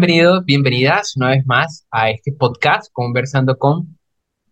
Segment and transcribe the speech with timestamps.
[0.00, 3.98] Bienvenidos, bienvenidas una vez más a este podcast Conversando con.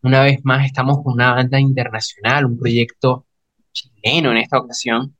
[0.02, 3.26] Una vez más estamos con una banda internacional, un proyecto
[3.72, 5.14] chileno en esta ocasión.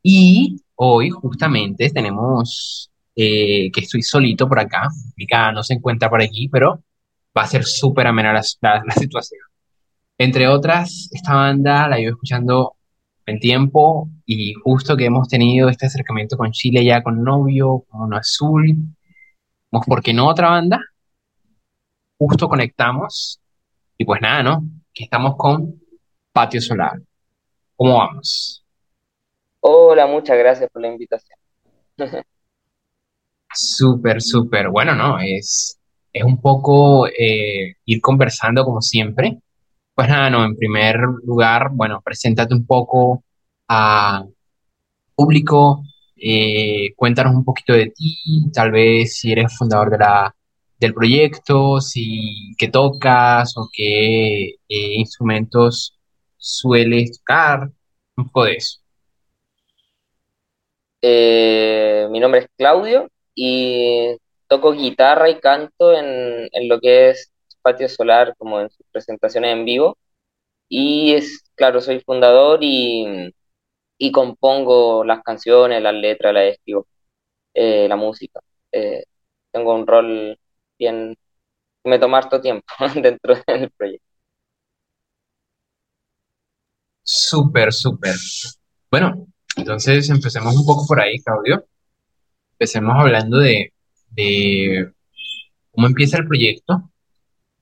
[0.00, 4.88] Y hoy justamente tenemos eh, que estoy solito por acá.
[5.16, 6.84] Mica no se encuentra por aquí, pero
[7.36, 9.40] va a ser súper amena la, la- la situación.
[10.16, 12.76] Entre otras, esta banda la llevo escuchando
[13.26, 18.02] en tiempo y justo que hemos tenido este acercamiento con Chile ya con Novio, con
[18.02, 18.76] Mono Azul,
[19.72, 20.80] como, ¿por qué no otra banda?
[22.26, 23.40] justo conectamos
[23.98, 24.64] y pues nada, ¿no?
[24.94, 25.80] Que estamos con
[26.32, 27.00] Patio Solar.
[27.76, 28.64] ¿Cómo vamos?
[29.60, 31.38] Hola, muchas gracias por la invitación.
[33.54, 34.68] Súper, súper.
[34.70, 35.18] Bueno, ¿no?
[35.18, 35.78] Es,
[36.12, 39.38] es un poco eh, ir conversando como siempre.
[39.94, 43.24] Pues nada, no, en primer lugar, bueno, preséntate un poco
[43.68, 44.24] a
[45.14, 45.82] público,
[46.24, 48.16] eh, cuéntanos un poquito de ti,
[48.52, 50.34] tal vez si eres fundador de la,
[50.78, 55.98] del proyecto, si qué tocas o qué eh, instrumentos
[56.36, 57.70] sueles tocar,
[58.16, 58.78] un poco de eso.
[61.02, 64.16] Eh, mi nombre es Claudio y
[64.46, 67.32] toco guitarra y canto en, en lo que es
[67.62, 69.98] Patio Solar, como en sus presentaciones en vivo.
[70.68, 73.32] Y es, claro, soy fundador y,
[73.98, 76.86] y compongo las canciones, las letras, las escribo,
[77.54, 78.40] eh, la música.
[78.72, 79.04] Eh,
[79.52, 80.38] tengo un rol
[80.78, 81.16] bien,
[81.84, 82.66] me toma harto tiempo
[83.02, 84.06] dentro del proyecto.
[87.04, 88.16] Súper, súper.
[88.90, 89.26] Bueno,
[89.56, 91.64] entonces empecemos un poco por ahí, Claudio.
[92.52, 93.72] Empecemos hablando de,
[94.10, 94.92] de
[95.72, 96.90] cómo empieza el proyecto.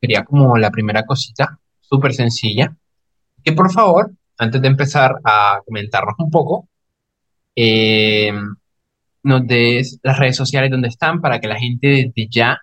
[0.01, 2.77] Sería como la primera cosita, súper sencilla.
[3.45, 6.67] Que por favor, antes de empezar a comentarnos un poco,
[7.55, 8.33] eh,
[9.23, 12.59] nos des las redes sociales donde están para que la gente desde ya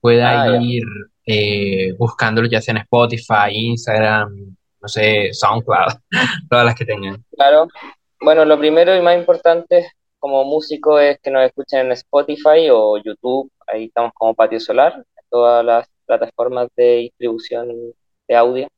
[0.00, 0.84] pueda Ah, ir
[1.26, 5.92] eh, buscándolo ya sea en Spotify, Instagram, no sé, SoundCloud,
[6.48, 7.24] todas las que tengan.
[7.34, 7.66] Claro.
[8.20, 9.90] Bueno, lo primero y más importante
[10.20, 13.50] como músico es que nos escuchen en Spotify o YouTube.
[13.66, 17.68] Ahí estamos como Patio Solar, en todas las plataformas de distribución
[18.28, 18.68] de audio.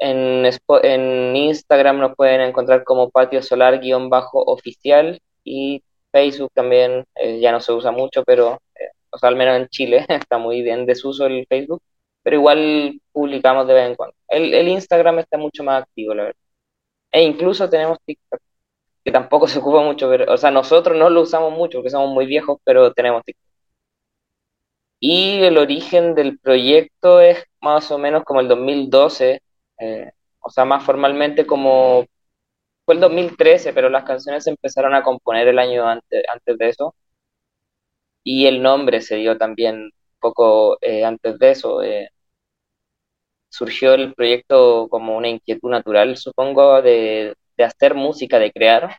[0.00, 0.44] En,
[0.82, 7.72] en Instagram nos pueden encontrar como Patio Solar-oficial y Facebook también, eh, ya no se
[7.72, 11.46] usa mucho, pero, eh, o sea, al menos en Chile está muy bien desuso el
[11.48, 11.82] Facebook,
[12.22, 14.16] pero igual publicamos de vez en cuando.
[14.28, 16.40] El, el Instagram está mucho más activo, la verdad.
[17.12, 18.40] E incluso tenemos TikTok
[19.04, 22.10] que tampoco se ocupa mucho, pero, o sea, nosotros no lo usamos mucho porque somos
[22.10, 23.50] muy viejos, pero tenemos TikTok.
[25.00, 29.42] Y el origen del proyecto es más o menos como el 2012,
[29.80, 32.06] eh, o sea, más formalmente como
[32.86, 36.68] fue el 2013, pero las canciones se empezaron a componer el año antes, antes de
[36.70, 36.94] eso.
[38.24, 41.82] Y el nombre se dio también poco eh, antes de eso.
[41.82, 42.08] eh,
[43.48, 48.98] surgió el proyecto como una inquietud natural, supongo, de, de hacer música, de crear.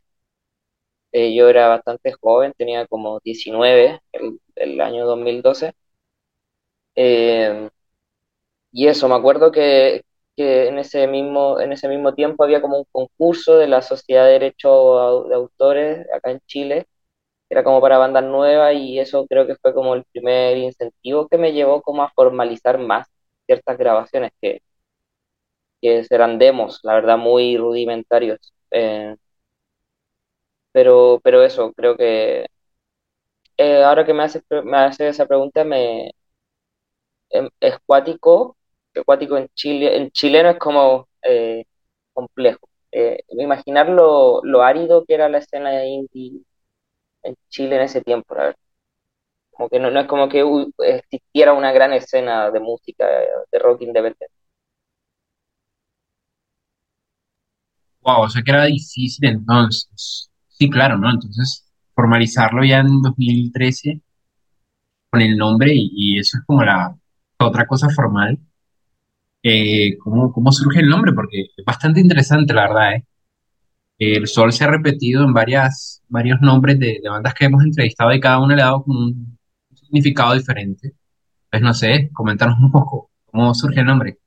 [1.13, 5.74] Yo era bastante joven, tenía como 19 el, el año 2012.
[6.96, 7.69] Eh,
[8.72, 10.03] y eso, me acuerdo que,
[10.41, 14.25] que en ese mismo, en ese mismo tiempo había como un concurso de la Sociedad
[14.25, 14.69] de Derecho
[15.00, 16.88] Au- de Autores acá en Chile,
[17.50, 21.38] era como para bandas nuevas y eso creo que fue como el primer incentivo que
[21.40, 23.07] me llevó como a formalizar más
[23.47, 24.62] ciertas grabaciones que,
[25.81, 28.53] que eran demos, la verdad muy rudimentarios.
[28.72, 29.16] Eh,
[30.72, 32.46] pero, pero eso, creo que
[33.57, 36.12] eh, ahora que me haces, me haces esa pregunta, me,
[37.30, 38.57] em- es cuático,
[38.94, 41.66] que cuático en Chile, en chileno es como eh,
[42.13, 42.69] complejo.
[42.91, 46.44] Eh, imaginar lo, lo árido que era la escena indie
[47.24, 48.57] en Chile en ese tiempo, la verdad.
[49.51, 50.44] Como que no, no es como que
[50.80, 53.07] existiera una gran escena de música,
[53.51, 54.27] de rock independiente.
[58.01, 60.30] Wow, o sea que era difícil entonces.
[60.50, 61.10] Sí, claro, ¿no?
[61.12, 61.65] Entonces,
[61.95, 64.01] formalizarlo ya en 2013
[65.10, 66.95] con el nombre y eso es como la
[67.39, 68.39] otra cosa formal.
[69.43, 71.13] Eh, ¿cómo, cómo surge el nombre?
[71.13, 73.05] Porque es bastante interesante, la verdad, ¿eh?
[74.01, 78.19] El Sol se ha repetido en varias, varios nombres de, bandas que hemos entrevistado y
[78.19, 79.38] cada uno le ha dado como un
[79.75, 80.93] significado diferente.
[81.51, 84.17] Pues no sé, coméntanos un poco cómo surge el nombre.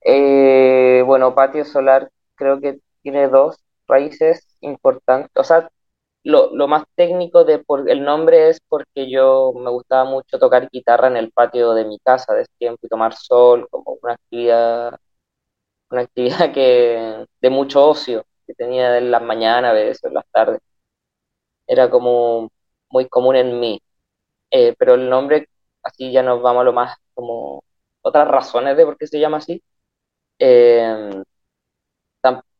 [0.00, 5.30] Eh, bueno, Patio Solar creo que tiene dos raíces importantes.
[5.36, 5.70] O sea,
[6.28, 10.68] lo, lo más técnico de por el nombre es porque yo me gustaba mucho tocar
[10.70, 14.98] guitarra en el patio de mi casa de tiempo y tomar sol como una actividad,
[15.90, 20.26] una actividad que de mucho ocio que tenía en las mañanas, a veces en las
[20.32, 20.60] tardes.
[21.66, 22.50] Era como
[22.90, 23.80] muy común en mí.
[24.50, 25.48] Eh, pero el nombre,
[25.82, 27.62] así ya nos vamos a lo más como
[28.02, 29.62] otras razones de por qué se llama así.
[30.38, 31.22] Eh,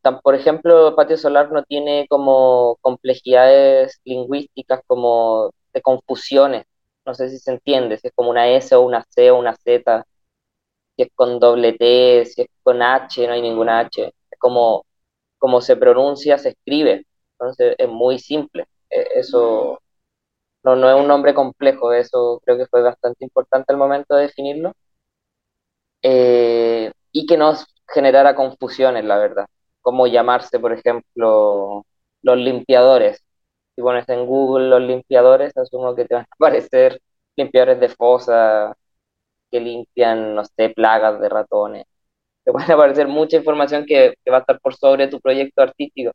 [0.03, 6.65] tan- por ejemplo, Patio Solar no tiene como complejidades lingüísticas como de confusiones.
[7.06, 9.55] No sé si se entiende, si es como una S o una C o una
[9.56, 10.05] Z,
[10.97, 14.06] si es con doble T, si es con H, no hay ninguna H.
[14.31, 14.85] Es como,
[15.39, 17.06] como se pronuncia, se escribe.
[17.35, 18.67] Entonces es muy simple.
[18.91, 19.81] Eh, Eso
[20.65, 24.25] no, no es un nombre complejo, eso creo que fue bastante importante al momento de
[24.25, 24.73] definirlo.
[26.03, 29.47] Eh, y que nos generara confusiones, la verdad.
[29.88, 31.87] Cómo llamarse, por ejemplo,
[32.23, 33.25] los limpiadores.
[33.75, 37.00] Si pones en Google los limpiadores, asumo que te van a aparecer
[37.37, 38.76] limpiadores de fosa
[39.50, 41.87] que limpian, no sé, plagas de ratones.
[42.44, 46.12] Te van a aparecer mucha información que, va a estar por sobre tu proyecto artístico.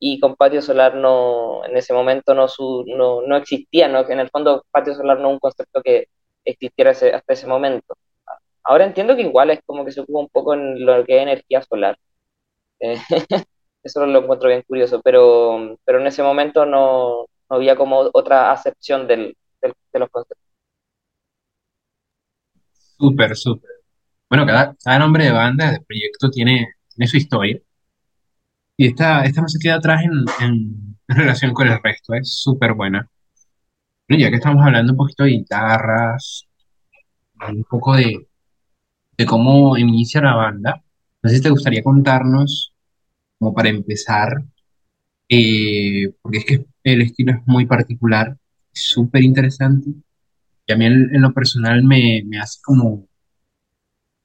[0.00, 3.86] Y con patio solar no, en ese momento no, su, no, no existía.
[3.86, 6.08] En el fondo, patio solar no es un concepto que
[6.44, 7.94] existiera hasta ese momento.
[8.64, 11.22] Ahora entiendo que igual es como que se ocupa un poco en lo que es
[11.22, 11.96] energía solar.
[13.84, 18.52] Eso lo encuentro bien curioso, pero, pero en ese momento no, no había como otra
[18.52, 20.52] acepción del, del- de los conceptos.
[22.98, 23.70] Súper, súper.
[24.30, 26.68] Bueno, cada, cada nombre de banda, de proyecto tiene,
[27.06, 27.60] su historia.
[28.76, 30.12] Y esta, esta no se queda atrás en,
[30.46, 33.08] en- en relación con el resto, es súper buena.
[34.08, 36.46] Bueno, ya que estamos hablando un poquito de guitarras,
[37.48, 38.28] un poco de,
[39.18, 40.82] de cómo inicia la banda,
[41.22, 42.71] no sé si te gustaría contarnos,
[43.42, 44.44] como para empezar,
[45.28, 48.38] eh, porque es que el estilo es muy particular,
[48.72, 49.90] súper interesante,
[50.64, 53.08] y a mí en, en lo personal me, me hace como,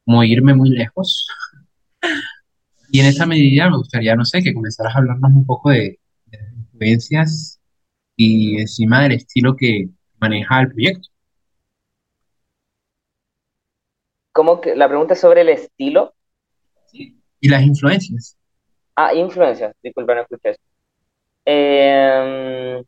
[0.05, 1.27] como irme muy lejos.
[2.91, 5.99] Y en esa medida me gustaría, no sé, que comenzaras a hablarnos un poco de,
[6.27, 7.59] de las influencias
[8.15, 11.09] y encima del estilo que maneja el proyecto.
[14.31, 16.13] Como que la pregunta es sobre el estilo.
[16.91, 17.19] Sí.
[17.41, 18.37] Y las influencias.
[18.99, 20.61] Ah, influencias, disculpa, no escuché eso.
[21.45, 22.83] Eh,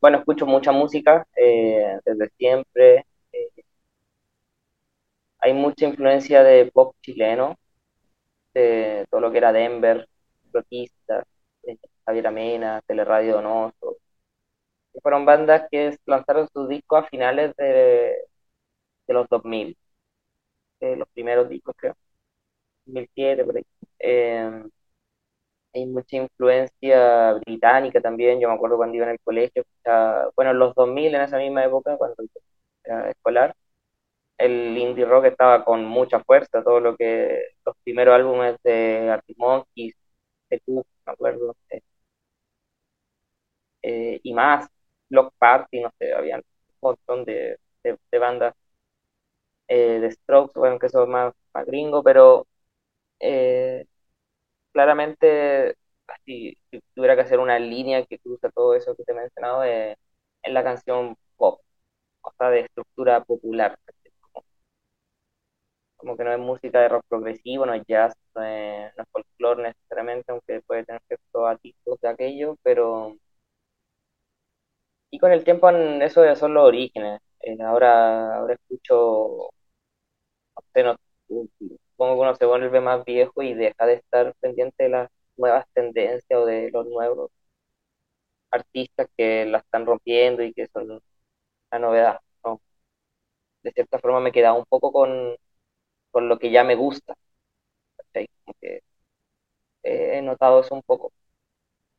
[0.00, 3.06] bueno, escucho mucha música eh, desde siempre.
[3.32, 3.64] Eh,
[5.38, 7.56] hay mucha influencia de pop chileno,
[8.54, 10.08] de todo lo que era Denver,
[10.52, 11.24] Protista,
[11.64, 13.98] eh, Javier Amena, Teleradio Donoso.
[14.92, 18.14] que fueron bandas que lanzaron sus discos a finales de,
[19.08, 19.76] de los 2000,
[20.80, 21.96] eh, los primeros discos creo,
[22.86, 23.64] 2007 por ahí.
[25.72, 29.62] Hay mucha influencia británica también, yo me acuerdo cuando iba en el colegio,
[30.36, 32.16] bueno, en los 2000, en esa misma época, cuando
[32.84, 33.54] era escolar,
[34.38, 39.38] el indie rock estaba con mucha fuerza, todo lo que, los primeros álbumes de Arctic
[39.38, 39.94] Monkeys,
[40.50, 41.80] de Tool, me acuerdo, eh,
[43.82, 44.68] eh, y más,
[45.08, 46.42] Block Party, no sé, había un
[46.80, 48.54] montón de, de, de bandas
[49.68, 52.46] eh, de Strokes, bueno, que son más, más gringo, pero
[53.20, 53.86] eh,
[54.72, 55.76] claramente,
[56.24, 56.56] si,
[56.94, 59.96] tuviera que hacer una línea que cruza todo eso que te he mencionado, eh,
[60.42, 61.60] es la canción pop,
[62.22, 63.78] o sea, de estructura popular,
[64.20, 64.44] como,
[65.96, 69.08] como que no es música de rock progresivo, no es jazz, no es, no es
[69.12, 73.16] folclore necesariamente, aunque puede tener ciertos atisbos de aquello, pero...
[75.10, 77.20] Y con el tiempo en eso son los orígenes.
[77.40, 79.50] Eh, ahora, ahora escucho
[80.74, 80.96] nos-
[82.00, 85.66] supongo que uno se vuelve más viejo y deja de estar pendiente de las nuevas
[85.74, 87.30] tendencias o de los nuevos
[88.50, 91.00] artistas que la están rompiendo y que son
[91.72, 92.60] la novedad, ¿no?
[93.62, 95.34] De cierta forma me he quedado un poco con,
[96.12, 97.14] con lo que ya me gusta,
[98.60, 98.82] que
[99.82, 101.12] he notado eso un poco.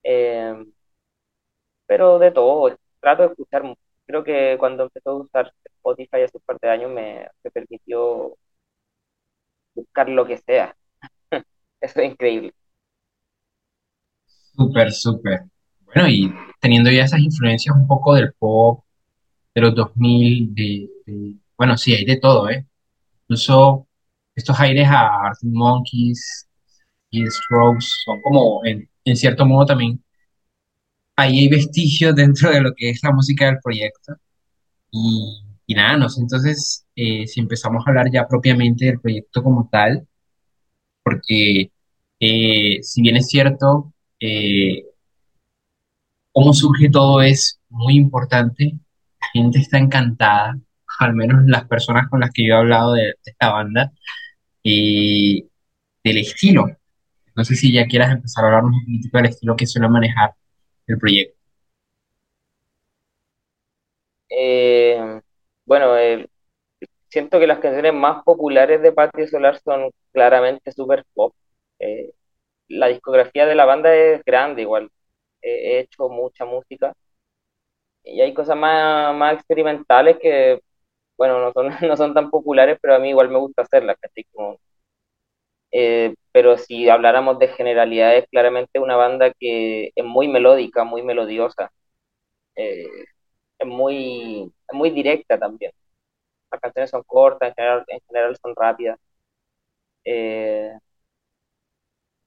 [0.03, 0.55] Eh,
[1.86, 3.63] pero de todo, trato de escuchar,
[4.05, 8.38] creo que cuando empezó a usar Spotify hace un par de años me, me permitió
[9.73, 10.75] buscar lo que sea.
[11.81, 12.53] Eso es increíble.
[14.55, 15.41] Súper, súper.
[15.85, 18.83] Bueno, y teniendo ya esas influencias un poco del pop,
[19.53, 20.89] de los 2000 de,
[21.57, 22.65] bueno, sí, hay de todo, ¿eh?
[23.23, 23.87] Incluso
[24.35, 26.47] estos aires a Arctic Monkeys
[27.09, 30.03] y Strokes son como, en, en cierto modo también,
[31.15, 34.15] ahí hay vestigios dentro de lo que es la música del proyecto.
[34.91, 35.43] Y,
[36.17, 40.07] entonces, eh, si empezamos a hablar ya propiamente del proyecto como tal,
[41.03, 41.71] porque
[42.19, 44.85] eh, si bien es cierto, eh,
[46.31, 48.73] cómo surge todo es muy importante,
[49.21, 50.59] la gente está encantada,
[50.99, 53.91] al menos las personas con las que yo he hablado de, de esta banda,
[54.63, 55.47] y
[56.03, 56.67] del estilo.
[57.35, 60.33] No sé si ya quieras empezar a hablarnos un poquito del estilo que suele manejar
[60.87, 61.37] el proyecto.
[64.29, 65.21] Eh,
[65.71, 66.27] bueno, eh,
[67.09, 71.33] siento que las canciones más populares de Patio Solar son claramente super pop.
[71.79, 72.11] Eh,
[72.69, 74.91] la discografía de la banda es grande igual.
[75.41, 76.93] He hecho mucha música
[78.03, 80.61] y hay cosas más, más experimentales que,
[81.17, 83.97] bueno, no son, no son tan populares, pero a mí igual me gusta hacerlas.
[84.33, 84.59] Como,
[85.71, 91.71] eh, pero si habláramos de generalidades, claramente una banda que es muy melódica, muy melodiosa,
[93.62, 95.72] es muy, es muy directa también.
[96.51, 99.00] Las canciones son cortas, en general, en general son rápidas.
[100.03, 100.77] Eh,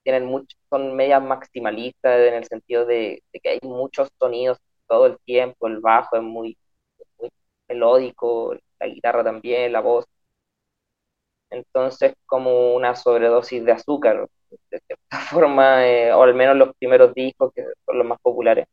[0.03, 5.07] tienen mucho, son medias maximalistas en el sentido de, de que hay muchos sonidos todo
[5.07, 6.59] el tiempo, el bajo es muy,
[7.19, 7.31] muy
[7.69, 10.07] melódico, la guitarra también, la voz.
[11.51, 14.29] Entonces, como una sobredosis de azúcar,
[14.71, 18.67] de cierta forma, eh, o al menos los primeros discos, que son los más populares.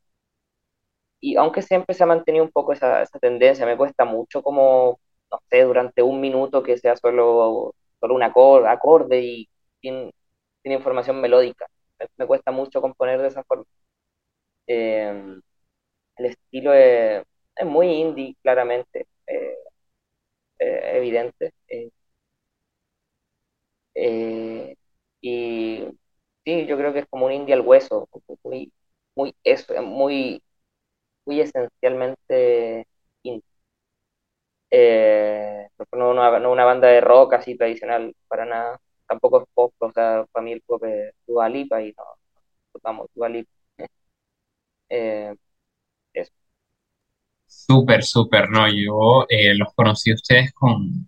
[1.21, 4.99] Y aunque siempre se ha mantenido un poco esa, esa tendencia, me cuesta mucho como,
[5.31, 9.49] no sé, durante un minuto que sea solo, solo un acorde, acorde y
[9.81, 10.11] sin,
[10.63, 11.67] sin información melódica.
[12.17, 13.65] Me, cuesta mucho componer de esa forma.
[14.67, 15.39] Eh,
[16.17, 17.23] el estilo es,
[17.65, 19.55] muy indie, claramente, eh,
[20.59, 21.53] eh, evidente.
[23.93, 24.75] eh,
[25.21, 25.83] y
[26.45, 28.09] sí, yo creo que es como un indie al hueso,
[28.43, 28.71] muy,
[29.15, 30.41] muy eso, muy,
[31.25, 32.87] muy esencialmente
[33.23, 33.43] indie.
[34.69, 38.79] Eh, no una, no una banda de rock así tradicional, para nada.
[39.07, 42.03] Tampoco es pop, o sea, para mí el pop es Dua Lipa y no,
[42.83, 43.51] vamos, Dua Lipa.
[44.89, 45.35] Eh,
[46.13, 46.31] eso.
[47.45, 51.07] Súper, súper, no, yo eh, los conocí a ustedes con...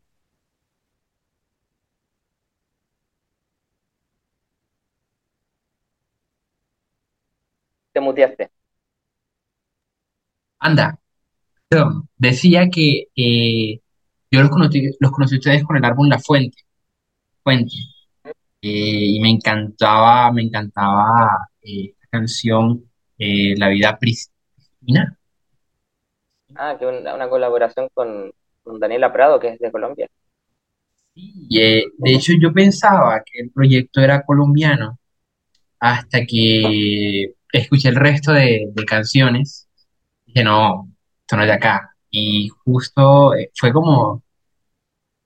[7.92, 8.52] Te muteaste.
[10.64, 10.98] Anda,
[11.68, 13.82] perdón, decía que eh,
[14.32, 16.58] yo los conocí, los conocí a ustedes con el álbum La Fuente,
[17.44, 17.76] Fuente,
[18.62, 25.18] eh, y me encantaba, me encantaba eh, esta canción, eh, La vida pristina.
[26.56, 28.32] Ah, que una, una colaboración con,
[28.64, 30.08] con Daniela Prado, que es de Colombia.
[31.16, 34.98] Y, eh, de hecho yo pensaba que el proyecto era colombiano
[35.80, 39.63] hasta que escuché el resto de, de canciones.
[40.34, 40.90] Dije, no,
[41.22, 41.96] esto no es de acá.
[42.10, 44.24] Y justo eh, fue como,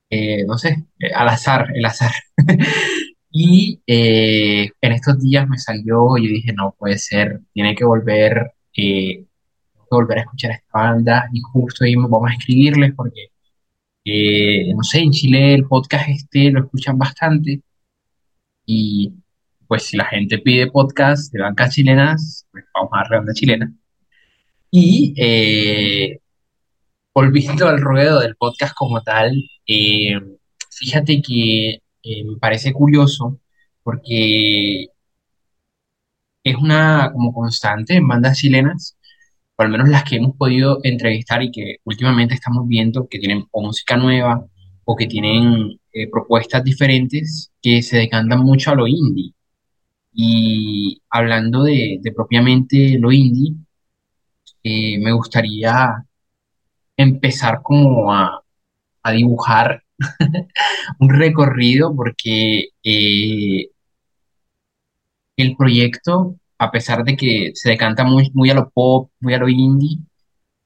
[0.10, 2.12] eh, no sé, eh, al azar, el azar.
[3.32, 7.86] Y eh, en estos días me salió y yo dije, no puede ser, tiene que
[7.86, 9.28] volver, eh, que
[9.92, 11.30] volver a escuchar a esta banda.
[11.34, 13.28] Y justo ahí vamos a escribirles porque,
[14.76, 17.62] no sé, en Chile el podcast este lo escuchan bastante.
[18.66, 19.14] Y
[19.68, 23.74] pues si la gente pide podcast de bancas chilenas, pues vamos a darle banda chilena.
[24.80, 26.20] Y eh,
[27.14, 29.34] volviendo al ruedo del podcast como tal,
[29.68, 30.20] eh,
[30.70, 33.40] fíjate que eh, me parece curioso
[33.84, 34.88] porque
[36.44, 38.98] es una como constante en bandas chilenas,
[39.56, 43.46] o al menos las que hemos podido entrevistar y que últimamente estamos viendo que tienen
[43.52, 44.46] o música nueva
[44.86, 49.34] o que tienen eh, propuestas diferentes que se decantan mucho a lo indie.
[50.14, 53.56] Y hablando de, de propiamente lo indie,
[55.00, 56.04] me gustaría
[56.98, 58.44] empezar como a,
[59.04, 59.84] a dibujar
[61.00, 63.70] un recorrido porque eh,
[65.36, 69.38] el proyecto, a pesar de que se decanta muy, muy a lo pop, muy a
[69.38, 70.00] lo indie,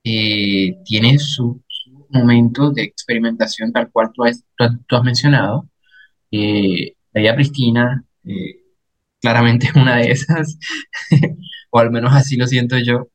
[0.05, 5.03] eh, tiene su- sus momentos de experimentación tal cual tú has, tú has- tú has
[5.03, 5.69] mencionado.
[6.31, 8.57] Eh, la vida pristina, eh,
[9.21, 10.57] claramente es una de esas,
[11.71, 13.07] o al menos así lo siento yo.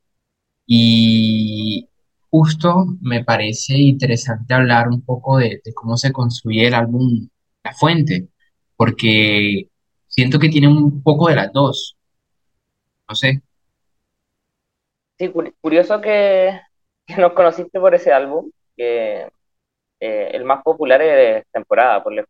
[0.67, 1.89] Y
[2.29, 7.29] justo me parece interesante hablar un poco de, cómo se construye el álbum
[7.63, 8.29] La Fuente,
[8.75, 9.69] porque
[10.07, 11.97] siento que tiene un poco de las dos,
[13.09, 13.41] no sé.
[15.17, 16.59] Sí, curi- curioso que,
[17.17, 19.27] nos conociste por ese álbum, que
[20.01, 22.29] eh, el más popular es Temporada, por lejos.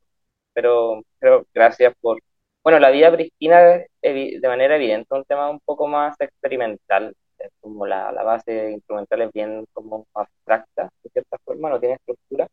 [0.53, 2.20] Pero, pero gracias por...
[2.63, 3.60] Bueno, La vida pristina
[4.01, 7.15] de manera evidente un tema un poco más experimental,
[7.62, 12.48] como la, la base instrumental es bien como abstracta, de cierta forma, no tiene estructura.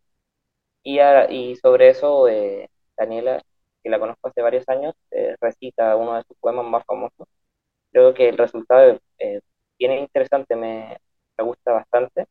[0.83, 3.43] Y, a- y sobre eso, eh, Daniela,
[3.83, 7.27] que la conozco hace varios años, eh, recita uno de sus poemas más famosos.
[7.93, 9.41] Creo que el resultado es eh,
[9.79, 10.99] interesante, me,
[11.39, 12.27] me gusta bastante.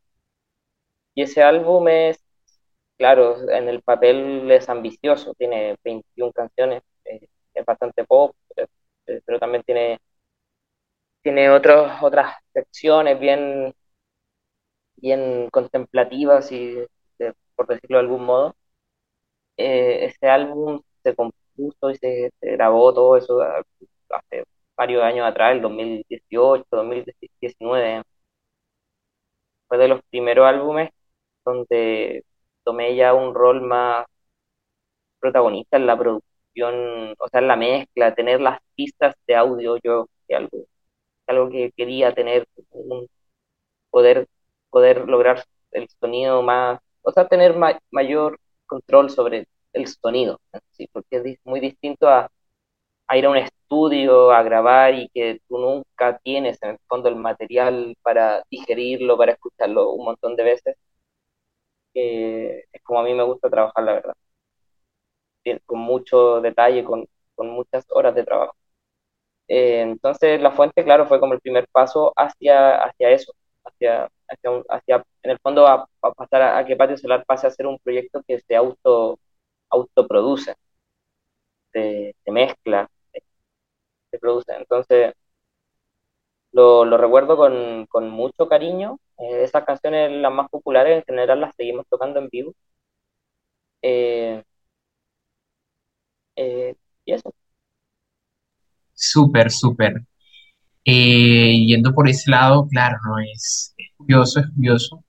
[1.16, 2.20] Y ese álbum es,
[2.98, 8.68] claro, en el papel es ambicioso, tiene 21 canciones, eh, es bastante pop, eh,
[9.08, 10.00] eh, pero también tiene,
[11.24, 13.74] tiene otros, otras secciones bien,
[14.98, 16.78] bien contemplativas y
[17.56, 18.56] por decirlo de algún modo.
[19.58, 25.62] Eh, ese álbum se compuso y se, grabó todo eso hace varios años atrás, el
[25.62, 28.04] 2018, 2019.
[29.68, 30.90] Fue de los primeros álbumes
[31.46, 32.24] donde
[32.64, 34.06] tomé ya un rol más
[35.20, 40.08] protagonista en la producción, o sea, en la mezcla, tener las pistas de audio, yo
[40.28, 40.66] que algo,
[41.28, 42.48] algo que quería tener,
[43.90, 44.28] poder,
[44.70, 50.40] poder lograr el sonido más, o sea, tener ma mayor control sobre el sonido,
[50.72, 50.88] ¿sí?
[50.92, 52.30] porque es muy distinto a,
[53.08, 57.10] a ir a un estudio, a grabar y que tú nunca tienes en el fondo
[57.10, 60.78] el material para digerirlo, para escucharlo un montón de veces.
[61.96, 64.14] Eh, es como a mí me gusta trabajar, la verdad.
[65.66, 68.56] Con mucho detalle, con, con muchas horas de trabajo.
[69.48, 73.34] Eh, entonces, La Fuente, claro, fue como el primer paso hacia, hacia eso,
[73.66, 77.24] hacia, hacia, un, hacia en el fondo, a, a pasar a, a, que Patio Solar
[77.26, 79.20] pase a ser un proyecto que se auto
[79.70, 80.56] autoproduce,
[81.72, 82.90] se, mezcla,
[84.12, 84.54] se produce.
[84.56, 85.14] Entonces,
[86.52, 88.98] lo, lo recuerdo con, con, mucho cariño.
[89.18, 92.54] Eh, esas canciones, las más populares, en general las seguimos tocando en vivo.
[96.36, 97.34] Eh, y eso.
[99.12, 99.94] Súper, súper.
[100.86, 105.04] Eh, yendo por ese lado, claro, no es, es curioso, es curioso.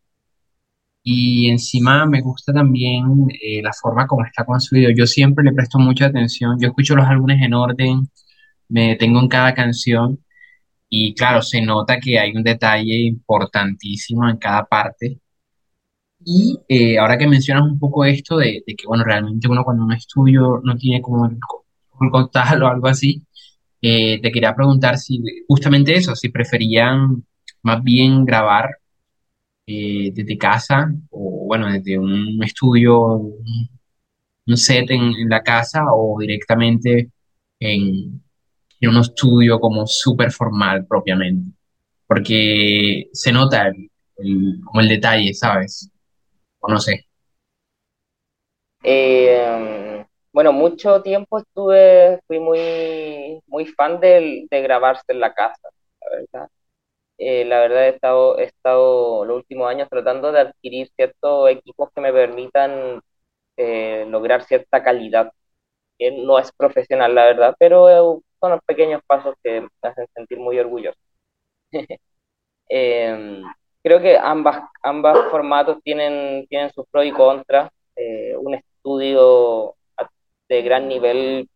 [1.02, 3.04] Y encima me gusta también
[3.42, 4.90] eh, la forma como está construido.
[4.96, 6.58] Yo siempre le presto mucha atención.
[6.60, 8.08] Yo escucho los álbumes en orden,
[8.68, 10.24] me detengo en cada canción
[10.88, 15.20] y claro, se nota que hay un detalle importantísimo en cada parte.
[16.24, 19.92] Y eh, ahora que mencionas un poco esto de, que, bueno, realmente uno cuando un
[19.92, 21.38] estudio no tiene como el
[22.32, 23.22] tal o algo así,
[23.86, 27.22] eh, te quería preguntar si justamente eso, si preferían
[27.62, 28.70] más bien grabar
[29.66, 32.98] eh, desde casa o bueno, desde un estudio,
[34.46, 37.10] un, set en, en, la casa o directamente
[37.60, 38.22] en,
[38.80, 41.52] en un estudio como súper formal propiamente,
[42.06, 45.90] porque se nota el, el, como el detalle, ¿sabes?
[46.60, 47.06] O no sé.
[48.82, 49.93] Eh,
[50.34, 55.70] bueno, mucho tiempo estuve, fui muy, muy fan de, de grabarse en la casa,
[56.02, 56.50] la verdad.
[57.18, 61.90] Eh, la verdad he estado, he estado los últimos años tratando de adquirir ciertos equipos
[61.94, 63.00] que me permitan
[63.56, 65.32] eh, lograr cierta calidad,
[66.00, 70.58] no es profesional, la verdad, pero son los pequeños pasos que me hacen sentir muy
[70.58, 70.98] orgulloso.
[72.68, 73.42] eh,
[73.82, 77.70] creo que ambas, ambas formatos tienen, tienen sus pros y contras.
[77.96, 79.76] Eh, un estudio
[80.56, 81.48] de gran nivel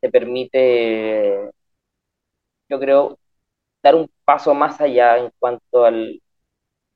[0.00, 1.50] te permite,
[2.68, 3.18] yo creo,
[3.82, 6.22] dar un paso más allá en cuanto al,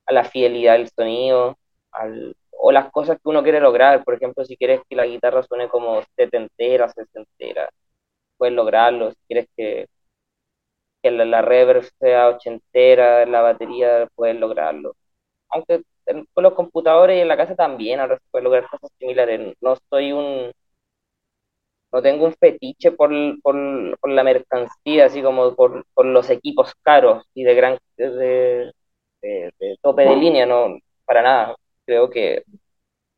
[0.06, 1.58] a la fidelidad del sonido,
[1.92, 4.04] al, o las cosas que uno quiere lograr.
[4.04, 7.70] Por ejemplo, si quieres que la guitarra suene como setentera, sesentera,
[8.38, 9.12] puedes lograrlo.
[9.12, 9.88] Si quieres que,
[11.02, 14.94] que la, la, reverb sea ochentera, la batería, puedes lograrlo.
[15.50, 15.82] Aunque
[16.34, 19.56] con los computadores y en la casa también ahora se puede lograr cosas similares.
[19.60, 20.52] No soy un
[21.92, 23.10] no tengo un fetiche por,
[23.42, 28.72] por, por la mercancía, así como por, por, los equipos caros y de gran de,
[29.22, 31.56] de, tope de línea, no, para nada.
[31.86, 32.44] Creo que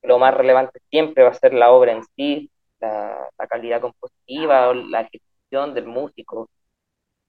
[0.03, 4.75] lo más relevante siempre va a ser la obra en sí, la, la calidad compositiva,
[4.75, 6.49] la ejecución del músico,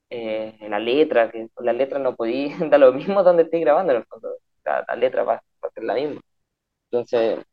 [0.10, 3.94] eh, la letra, que con la letra no podía dar lo mismo donde estoy grabando,
[3.94, 4.30] en el fondo,
[4.66, 6.22] la, letra va, va, a ser la misma.
[6.92, 7.46] Entonces,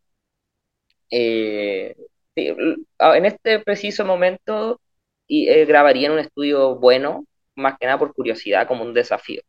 [1.11, 1.95] eh,
[2.39, 4.81] en este preciso momento
[5.27, 9.43] y, eh, grabaría en un estudio bueno, más que nada por curiosidad, como un desafío.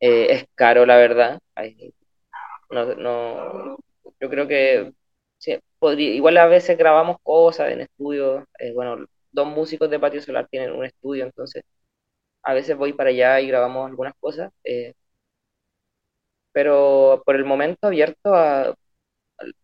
[0.00, 1.40] Eh, es caro, la verdad.
[2.70, 3.78] No, no,
[4.20, 4.92] yo creo que
[5.78, 8.44] podría, igual a veces grabamos cosas en estudios.
[8.58, 11.64] Eh, bueno, dos músicos de Patio Solar tienen un estudio, entonces
[12.42, 14.52] a veces voy para allá y grabamos algunas cosas.
[16.52, 18.74] Pero por el momento abierto a,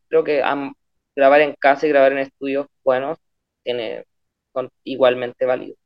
[0.08, 0.72] creo que a,
[1.18, 3.18] grabar en casa y grabar en estudios buenos
[3.64, 4.04] tiene,
[4.52, 5.76] son igualmente válidos.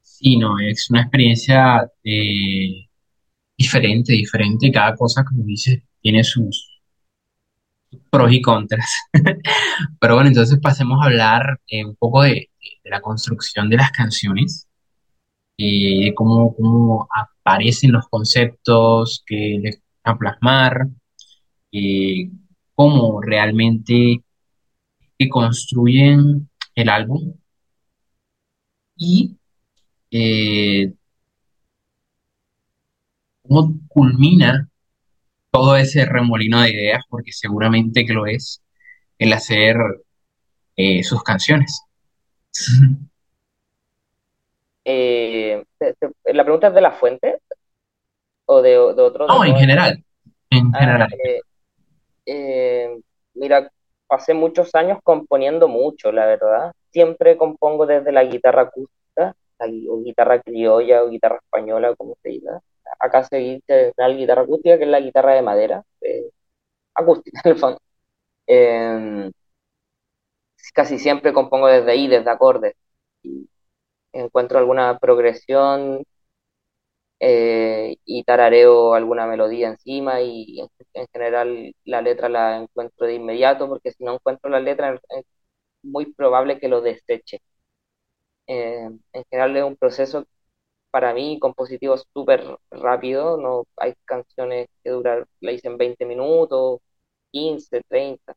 [0.00, 2.86] Sí, no, es una experiencia eh,
[3.56, 4.70] diferente, diferente.
[4.70, 6.80] Cada cosa, como dices, tiene sus
[8.08, 8.88] pros y contras.
[10.00, 12.50] Pero bueno, entonces pasemos a hablar eh, un poco de,
[12.84, 14.68] la construcción de las canciones,
[15.58, 20.86] eh, de cómo, cómo aparecen los conceptos que les van a plasmar,
[21.72, 22.30] eh,
[22.78, 24.22] cómo realmente
[25.18, 27.34] que construyen el álbum
[28.96, 29.36] y
[30.12, 30.92] eh,
[33.42, 34.68] cómo culmina
[35.50, 38.62] todo ese remolino de ideas, porque seguramente que lo es,
[39.18, 39.76] el hacer
[40.76, 41.82] eh, sus canciones.
[44.90, 45.62] Eh,
[46.32, 47.40] ¿la pregunta es de la fuente
[48.46, 50.02] o de, de otro, de No, en general,
[50.48, 51.12] en Ah, general.
[51.12, 51.40] eh,
[52.28, 53.00] eh,
[53.34, 53.70] mira,
[54.06, 56.72] pasé muchos años componiendo mucho, la verdad.
[56.92, 59.36] Siempre compongo desde la guitarra acústica,
[59.90, 62.60] o guitarra criolla o guitarra española, como se diga.
[63.00, 65.84] Acá se dice la guitarra acústica, que es la guitarra de madera,
[66.94, 67.80] acústica en el fondo.
[68.46, 69.30] Eh,
[70.74, 72.74] casi siempre compongo desde ahí, desde acordes.
[74.12, 76.04] Encuentro alguna progresión
[77.20, 83.14] eh, y tarareo alguna melodía encima y en, en general la letra la encuentro de
[83.14, 85.24] inmediato porque si no encuentro la letra es
[85.82, 87.40] muy probable que lo deseche.
[88.46, 90.24] Eh, en general es un proceso
[90.90, 96.80] para mí compositivo súper rápido, no hay canciones que duran, la hice en 20 minutos,
[97.32, 98.34] 15 30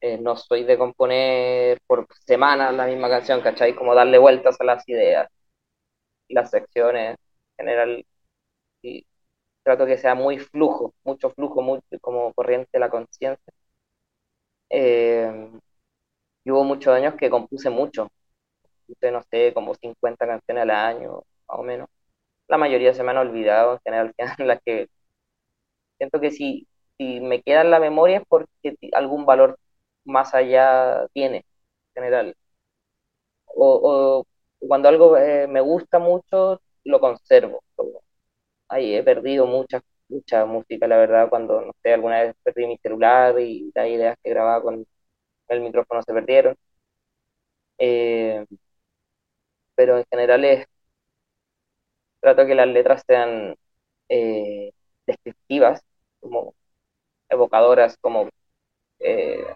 [0.00, 3.74] Eh, no soy de componer por semanas la misma canción, ¿cachai?
[3.76, 5.28] Como darle vueltas a las ideas
[6.28, 7.16] las secciones.
[7.58, 8.06] En general,
[8.82, 9.06] y
[9.64, 13.52] trato que sea muy flujo, mucho flujo, mucho, como corriente de la conciencia.
[14.70, 15.50] Eh,
[16.44, 18.08] y hubo muchos años que compuse mucho,
[18.86, 21.12] compuse, no sé, como 50 canciones al año,
[21.48, 21.88] más o menos.
[22.48, 24.88] La mayoría se me han olvidado, en general, las que
[25.98, 26.66] siento que si,
[26.98, 28.48] si me queda en la memoria es porque
[28.92, 29.58] algún valor
[30.04, 31.44] más allá tiene, en
[32.04, 32.36] general.
[33.46, 33.66] O,
[34.60, 37.62] o cuando algo eh, me gusta mucho, lo conservo.
[38.68, 42.78] Ahí he perdido mucha, mucha música, la verdad, cuando, no sé, alguna vez perdí mi
[42.78, 44.86] celular y las ideas que grababa con
[45.48, 46.56] el micrófono se perdieron.
[47.78, 48.44] Eh,
[49.74, 50.66] pero en general es,
[52.20, 53.56] trato que las letras sean
[54.08, 54.72] eh,
[55.06, 55.82] descriptivas,
[56.20, 56.54] como
[57.30, 58.30] evocadoras, como
[59.00, 59.46] eh,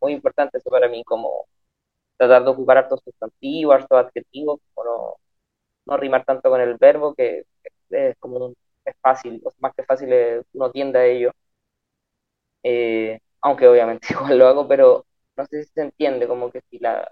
[0.00, 1.46] muy importante eso para mí, como
[2.18, 5.16] tratar de ocupar hartos sustantivos, hartos adjetivos, como no,
[5.86, 7.44] no rimar tanto con el verbo, que
[7.90, 8.52] es como
[8.84, 10.12] es fácil, más que fácil,
[10.54, 11.32] uno tiende a ello,
[12.62, 16.78] eh, aunque obviamente igual lo hago, pero no sé si se entiende, como que si
[16.78, 17.10] la,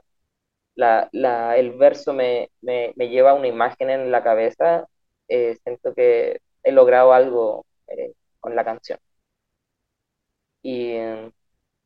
[0.77, 4.89] la, la, el verso me, me, me lleva una imagen en la cabeza,
[5.29, 8.99] eh, siento que he logrado algo eh, con la canción.
[10.63, 10.95] Y,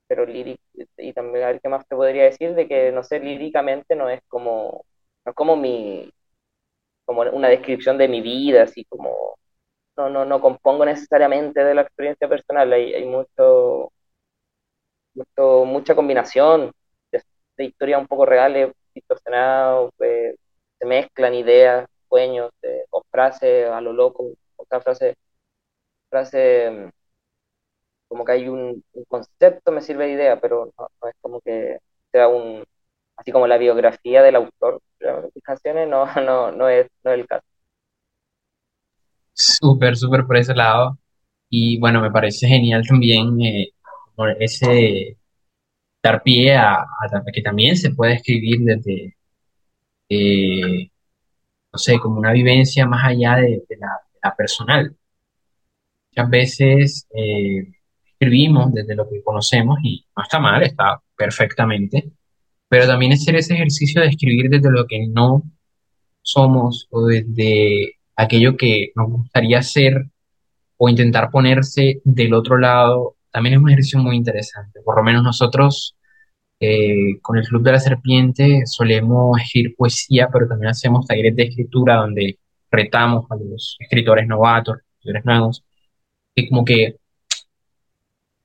[0.07, 0.61] pero líric,
[0.99, 4.09] y también a ver qué más te podría decir de que, no sé, líricamente no
[4.11, 4.85] es como,
[5.25, 6.11] no es como mi,
[7.06, 9.38] como una descripción de mi vida, así como,
[9.96, 13.92] no, no, no compongo necesariamente de la experiencia personal, hay, hay mucho,
[15.14, 16.72] mucho, mucha combinación
[17.12, 17.22] de,
[17.56, 20.36] de historias un poco reales, distorsionadas, eh,
[20.78, 25.16] se mezclan ideas, sueños, eh, o frases a lo loco, otra frase,
[26.10, 26.90] frase
[28.08, 31.78] como que hay un, concepto, me sirve de idea, pero no es como que
[32.12, 32.64] sea un,
[33.16, 37.20] así como la biografía del autor de mis canciones, no, no, no es, no es
[37.20, 37.44] el caso.
[39.33, 40.98] Súper, súper por ese lado.
[41.48, 43.72] Y bueno, me parece genial también eh,
[44.40, 45.18] ese
[46.02, 46.87] dar pie a,
[47.33, 49.16] que también se puede escribir desde,
[50.09, 50.90] eh,
[51.72, 54.96] no sé, como una vivencia más allá de, de la, de la personal.
[56.11, 57.66] Muchas veces eh,
[58.05, 62.11] escribimos desde lo que conocemos y no está mal, está perfectamente,
[62.68, 65.42] pero también hacer ese ejercicio de escribir desde lo que no
[66.22, 70.07] somos o desde aquello que nos gustaría ser
[70.76, 74.81] o intentar ponerse del otro lado, también es un ejercicio muy interesante.
[74.85, 75.96] Por lo menos nosotros
[76.61, 81.44] eh, con el Club de la Serpiente solemos escribir poesía, pero también hacemos talleres de
[81.44, 82.38] escritura donde
[82.70, 85.64] retamos a los escritores novatos, escritores nuevos,
[86.35, 86.96] que como que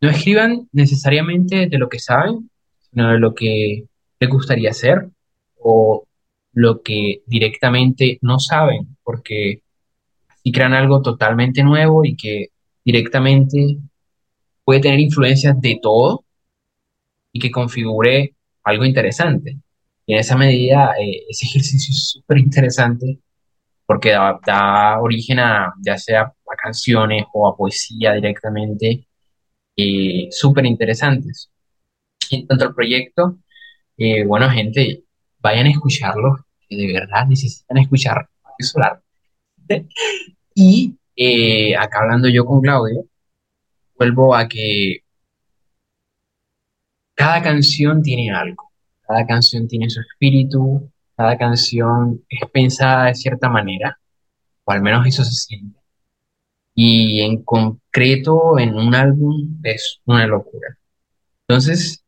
[0.02, 2.50] no escriban necesariamente de lo que saben,
[2.90, 3.86] sino de lo que
[4.22, 5.10] les gustaría hacer
[5.60, 6.06] o
[6.54, 9.64] lo que directamente no saben, porque
[10.30, 12.50] así crean algo totalmente nuevo y que
[12.86, 13.78] directamente
[14.64, 16.24] puede tener influencias de todo
[17.34, 19.58] y que configure algo interesante.
[20.06, 23.20] Y en esa medida, eh, ese ejercicio es súper interesante
[23.86, 29.08] porque da, da origen a ya sea a canciones o a poesía directamente,
[29.76, 31.52] eh, súper interesantes.
[32.30, 33.38] Y en cuanto al proyecto,
[33.98, 35.04] eh, bueno, gente,
[35.40, 39.02] vayan a escucharlo, que de verdad necesitan escuchar Patio Solar.
[40.56, 43.06] Y eh, acá hablando yo con Claudio,
[43.98, 45.04] vuelvo a que
[47.16, 53.50] cada canción tiene algo, cada canción tiene su espíritu, cada canción es pensada de cierta
[53.50, 54.00] manera,
[54.64, 55.80] o al menos eso se siente.
[56.74, 60.78] y en concreto en un álbum es una locura.
[61.48, 62.04] Entonces,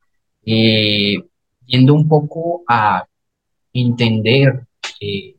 [0.46, 1.18] eh,
[1.66, 3.06] yendo un poco a
[3.74, 4.66] entender
[5.00, 5.36] eh,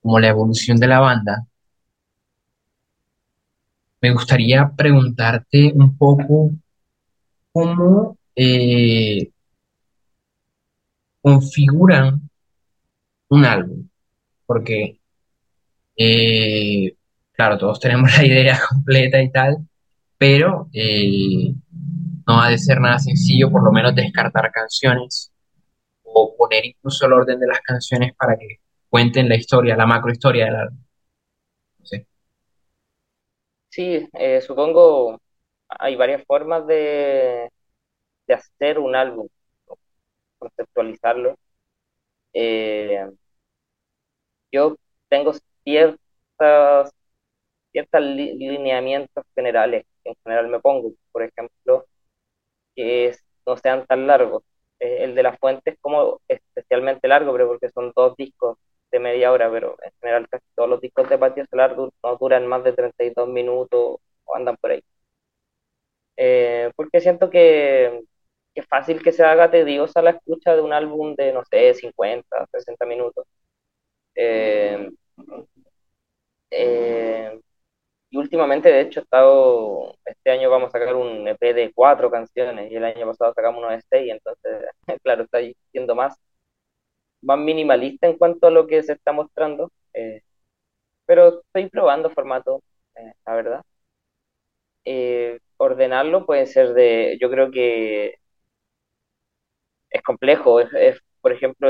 [0.00, 1.46] como la evolución de la banda,
[4.00, 6.50] me gustaría preguntarte un poco
[7.52, 9.30] cómo eh,
[11.20, 12.28] configuran
[13.28, 13.88] un álbum,
[14.46, 14.98] porque,
[15.96, 16.94] eh,
[17.32, 19.58] claro, todos tenemos la idea completa y tal,
[20.16, 20.68] pero
[22.28, 25.32] no ha de ser nada sencillo, por lo menos descartar canciones
[26.04, 28.58] o poner incluso el orden de las canciones para que
[28.90, 30.78] cuenten la historia, la macrohistoria del álbum.
[33.70, 35.20] Sí, eh, supongo
[35.68, 37.50] hay varias formas de,
[38.26, 39.28] de hacer un álbum,
[40.38, 41.36] conceptualizarlo.
[42.34, 43.06] Eh,
[44.52, 44.76] yo
[45.08, 45.32] tengo
[45.64, 46.90] ciertas,
[47.72, 50.92] ciertos lineamientos generales en general me pongo.
[51.12, 51.86] Por ejemplo,
[52.78, 54.44] que es- no sean tan largos.
[54.80, 58.58] Eh, el de La Fuente es como especialmente largo, pero porque son dos discos
[58.92, 62.16] de media hora, pero en general casi todos los discos de Patio Solar du- no
[62.18, 64.82] duran más de 32 minutos o andan por ahí.
[66.16, 68.02] Eh, porque siento que,
[68.54, 71.74] que es fácil que se haga tediosa la escucha de un álbum de, no sé,
[71.74, 73.24] 50 60 minutos.
[74.16, 74.90] Eh,
[76.50, 77.40] eh,
[78.10, 82.10] y últimamente, de hecho, he estado, este año vamos a sacar un EP de cuatro
[82.10, 84.70] canciones y el año pasado sacamos uno de seis, entonces,
[85.02, 85.38] claro, está
[85.72, 86.16] siendo más,
[87.22, 90.22] más minimalista en cuanto a lo que se está mostrando, eh,
[91.06, 92.62] pero estoy probando formato,
[92.96, 93.62] eh, la verdad.
[94.84, 98.14] Eh, ordenarlo puede ser de, yo creo que
[99.90, 101.68] es complejo, es, por ejemplo,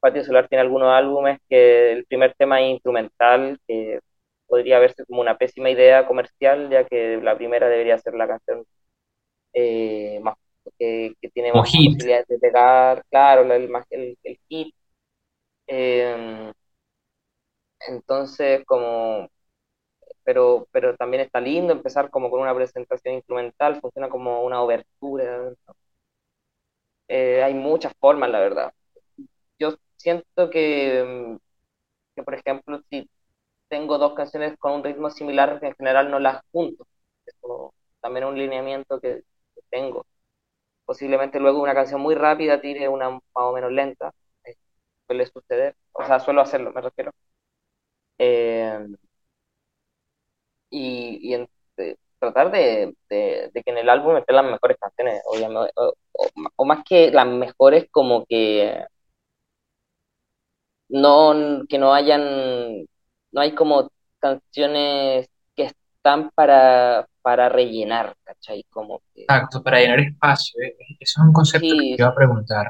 [0.00, 3.58] Patio Solar tiene algunos álbumes que el primer tema es instrumental,
[4.50, 8.64] podría verse como una pésima idea comercial, ya que la primera debería ser la canción
[9.54, 10.36] eh, más,
[10.78, 14.74] que, que tiene más hit, posibilidades de pegar, claro, el, el, el hit.
[15.68, 16.52] Eh,
[17.88, 19.28] entonces, como,
[20.24, 25.52] pero, pero también está lindo empezar como con una presentación instrumental, funciona como una obertura.
[27.08, 28.72] Eh, hay muchas formas, la verdad.
[29.58, 31.38] Yo siento que,
[32.16, 33.08] que, por ejemplo, si
[33.70, 36.86] tengo dos canciones con un ritmo similar, en general no las junto.
[37.26, 39.24] Es como también un lineamiento que,
[39.56, 40.06] que tengo.
[40.86, 44.12] Posiblemente luego una canción muy rápida tire una más o menos lenta.
[44.44, 44.56] eh,
[45.08, 45.76] suele suceder.
[45.92, 47.12] O sea, suelo hacerlo, me refiero.
[48.18, 48.86] Eh,
[50.70, 51.48] y y
[52.18, 55.94] tratar de, de- que en el álbum estén las mejores canciones, o-
[56.56, 58.84] o más que las mejores, como que
[60.88, 62.86] no, que no hayan,
[63.32, 68.64] no hay como canciones que están para, para rellenar, ¿cachai?
[68.70, 70.60] Como que, exacto, para llenar espacio.
[70.62, 72.66] eh, Eso es un concepto que te iba a preguntar,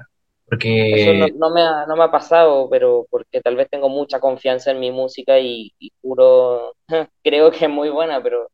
[0.90, 3.88] eso no, porque, no me ha, no me ha pasado, pero porque tal vez tengo
[3.88, 6.74] mucha confianza en mi música y, y juro,
[7.22, 8.48] creo que es muy buena, pero,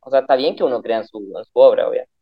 [0.00, 2.12] o sea, está bien que uno crea en su, en su obra, obviamente,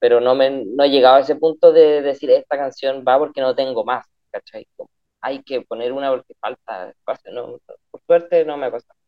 [0.00, 3.40] pero no me, no he llegado a ese punto de decir esta canción va porque
[3.42, 4.66] no tengo más, ¿cachai?
[4.76, 4.90] Como,
[5.22, 7.58] hay que poner una porque falta espacio, ¿no?
[8.06, 8.98] Suerte no me pasado.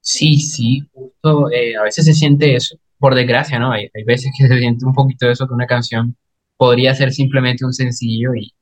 [0.00, 3.72] sí, sí, justo, eh, a veces se siente eso, por desgracia, ¿no?
[3.72, 6.16] Hay, hay veces que se siente un poquito eso, que una canción
[6.56, 8.54] podría ser simplemente un sencillo y,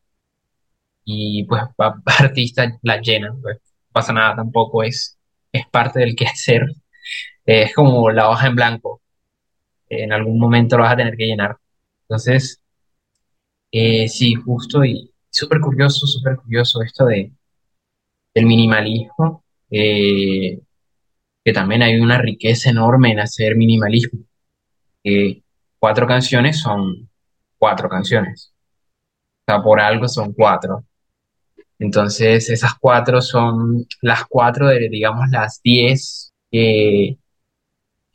[1.04, 1.62] y pues
[2.18, 5.18] artistas la llenan, pues no pasa nada tampoco, es,
[5.52, 6.62] es parte del quehacer,
[7.46, 9.02] eh, es como la hoja en blanco,
[9.90, 11.58] eh, en algún momento lo vas a tener que llenar.
[12.04, 12.62] Entonces,
[13.72, 17.32] eh, sí, justo y súper curioso, súper curioso esto de,
[18.34, 20.58] del minimalismo, eh,
[21.44, 24.20] que también hay una riqueza enorme en hacer minimalismo.
[25.04, 25.42] Eh,
[25.78, 27.08] cuatro canciones son
[27.58, 28.52] cuatro canciones,
[29.40, 30.84] o sea, por algo son cuatro.
[31.78, 37.18] Entonces, esas cuatro son las cuatro de, digamos, las diez que,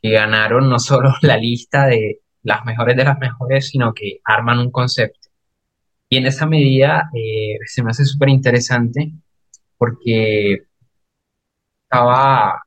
[0.02, 4.58] que ganaron no solo la lista de las mejores de las mejores, sino que arman
[4.58, 5.28] un concepto.
[6.08, 9.12] Y en esa medida eh, se me hace súper interesante
[9.80, 10.64] porque
[11.84, 12.62] estaba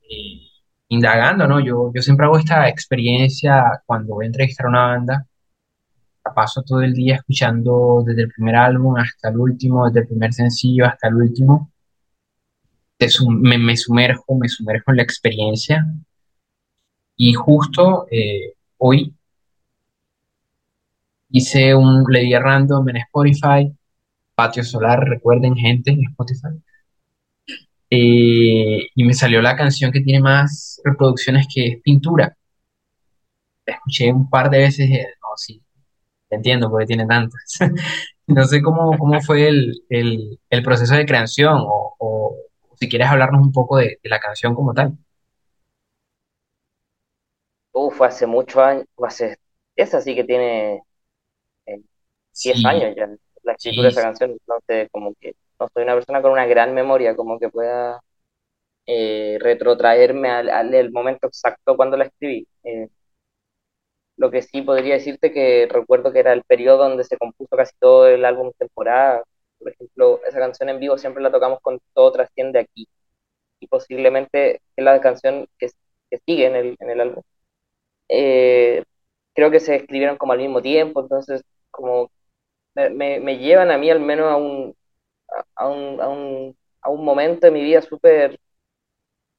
[0.00, 0.40] eh,
[0.88, 1.60] indagando, ¿no?
[1.60, 5.26] Yo, yo siempre hago esta experiencia cuando voy a entrevistar a una banda,
[6.24, 10.06] la paso todo el día escuchando desde el primer álbum hasta el último, desde el
[10.08, 11.70] primer sencillo hasta el último,
[12.98, 15.86] me sumerjo, me sumerjo en la experiencia.
[17.16, 19.14] Y justo eh, hoy
[21.28, 23.70] hice un, le di a random en Spotify,
[24.36, 26.48] Patio Solar, recuerden gente en Spotify,
[27.90, 32.36] eh, y me salió la canción que tiene más reproducciones que es Pintura.
[33.66, 35.62] La escuché un par de veces no, sí,
[36.30, 37.42] entiendo porque tiene tantas.
[38.28, 42.36] No sé cómo, cómo fue el, el, el proceso de creación o, o
[42.80, 44.98] si quieres hablarnos un poco de, de la canción como tal.
[47.72, 49.36] Uf, hace muchos años, hace,
[49.76, 50.82] esa sí que tiene
[51.66, 51.82] eh,
[52.44, 53.08] 10 Sí, años ya,
[53.44, 56.74] la escritura de esa canción, entonces como que no soy una persona con una gran
[56.74, 58.00] memoria, como que pueda
[58.86, 62.46] eh, retrotraerme al, al- el momento exacto cuando la escribí.
[62.64, 62.88] Eh,
[64.16, 67.72] lo que sí podría decirte que recuerdo que era el periodo donde se compuso casi
[67.80, 69.24] todo el álbum temporada.
[69.58, 72.86] Por ejemplo, esa canción en vivo siempre la tocamos con Todo trasciende aquí
[73.60, 75.70] y posiblemente es la canción que,
[76.10, 77.22] que sigue en el, en el álbum.
[78.08, 78.84] Eh,
[79.34, 82.10] creo que se escribieron como al mismo tiempo, entonces como
[82.74, 84.74] me, me- llevan a mí al menos a un,
[85.56, 88.38] a un, a un, a un momento de mi vida súper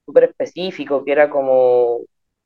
[0.04, 2.00] súper específico, que era como,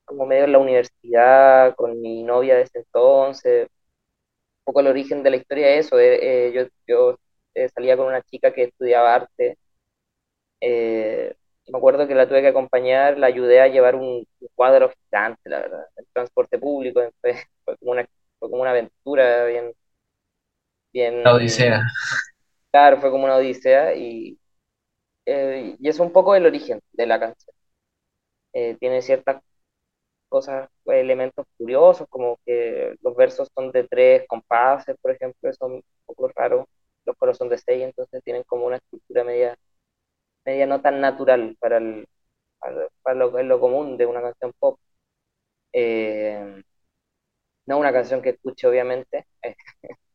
[0.04, 5.22] como medio en la universidad, con mi novia de ese entonces, un poco el origen
[5.22, 7.18] de la historia de eso, eh, eh, yo, yo
[7.54, 9.58] eh, salía con una chica que estudiaba arte,
[11.68, 15.48] me acuerdo que la tuve que acompañar, la ayudé a llevar un, un cuadro gigante,
[15.48, 18.06] la verdad, el transporte público, fue, fue como una,
[18.38, 19.72] fue como una aventura bien,
[21.24, 21.80] la bien, Odisea.
[22.70, 24.38] claro, fue como una odisea, y,
[25.26, 27.54] eh, y es un poco el origen de la canción.
[28.52, 29.42] Eh, tiene ciertas
[30.28, 35.58] cosas, pues, elementos curiosos, como que los versos son de tres compases, por ejemplo, es
[35.62, 36.68] un poco raro.
[37.06, 39.56] Los coros son de seis, entonces tienen como una estructura media,
[40.46, 42.06] media no tan natural para, el,
[42.60, 44.78] para, para lo, en lo común de una canción pop.
[45.72, 46.62] Eh,
[47.66, 49.26] no una canción que escuche, obviamente,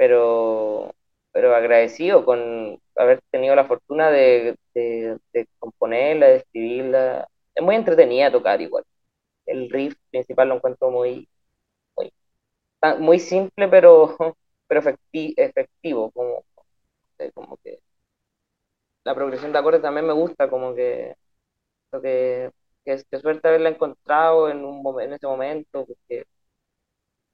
[0.00, 0.94] pero,
[1.32, 5.18] pero agradecido con haber tenido la fortuna de, de,
[5.58, 7.28] componerla, de escribirla.
[7.54, 8.84] Es muy entretenida tocar igual.
[9.46, 11.28] El riff principal lo encuentro muy,
[11.96, 12.12] muy
[13.00, 14.16] muy simple, pero,
[14.68, 16.44] pero efecti- efectivo, como,
[17.18, 17.80] eh, como que
[19.04, 21.14] la progresión de acordes también me gusta, como que,
[21.92, 22.50] lo que,
[22.84, 26.24] que, que suerte haberla encontrado en, un, en ese momento, porque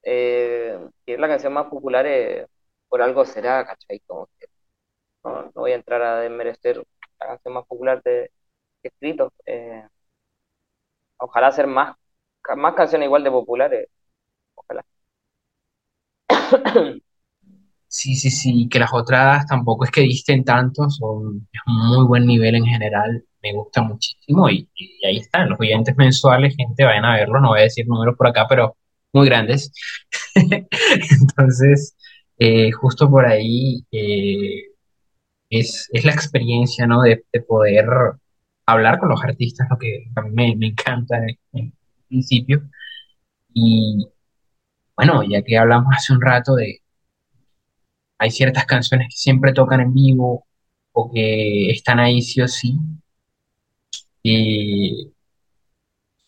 [0.02, 2.46] eh, si es la canción más popular, eh,
[2.88, 4.03] por algo será, ¿cachai?
[5.25, 6.79] No, no voy a entrar a desmerecer
[7.20, 8.31] la canción más popular de
[8.83, 9.33] que he escrito.
[9.46, 9.87] eh,
[11.18, 11.96] ojalá hacer más,
[12.57, 13.88] más canciones igual de populares,
[14.57, 14.85] ojalá.
[17.88, 22.07] Sí, sí, sí, que las otras tampoco es que disten tanto, son es un muy
[22.07, 26.85] buen nivel en general, me gusta muchísimo y, y ahí están, los oyentes mensuales, gente,
[26.85, 28.77] vayan a verlo, no voy a decir números por acá, pero
[29.12, 29.72] muy grandes.
[31.20, 31.96] Entonces,
[32.38, 34.62] eh, justo por ahí eh,
[35.51, 37.03] es, es la experiencia, ¿no?
[37.03, 37.87] De, de poder
[38.66, 41.72] hablar con los artistas, lo que a mí me, encanta en, en
[42.09, 42.62] principio.
[43.55, 44.07] Y
[44.96, 46.81] bueno, ya que hablamos hace un rato de
[48.18, 50.46] hay ciertas canciones que siempre tocan en vivo
[50.92, 52.79] o que están ahí sí o sí.
[54.22, 55.12] Y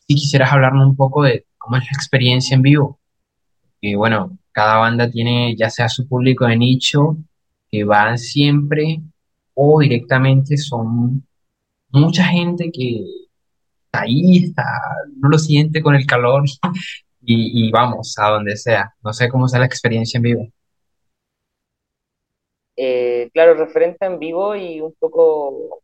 [0.07, 3.01] si quisieras hablarnos un poco de cómo es la experiencia en vivo,
[3.81, 7.17] que bueno, cada banda tiene ya sea su público de nicho,
[7.71, 9.01] que van siempre,
[9.55, 11.25] o directamente son
[11.91, 13.05] mucha gente que
[13.85, 14.65] está ahí, está,
[15.17, 16.43] no lo siente con el calor
[17.23, 18.93] y, vamos a donde sea.
[19.01, 20.49] No sé cómo sea la experiencia en vivo.
[22.75, 25.83] Eh, claro, referente en vivo y un poco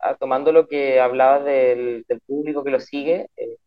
[0.00, 3.58] ah, tomando lo que hablabas del, del público que lo sigue, eh,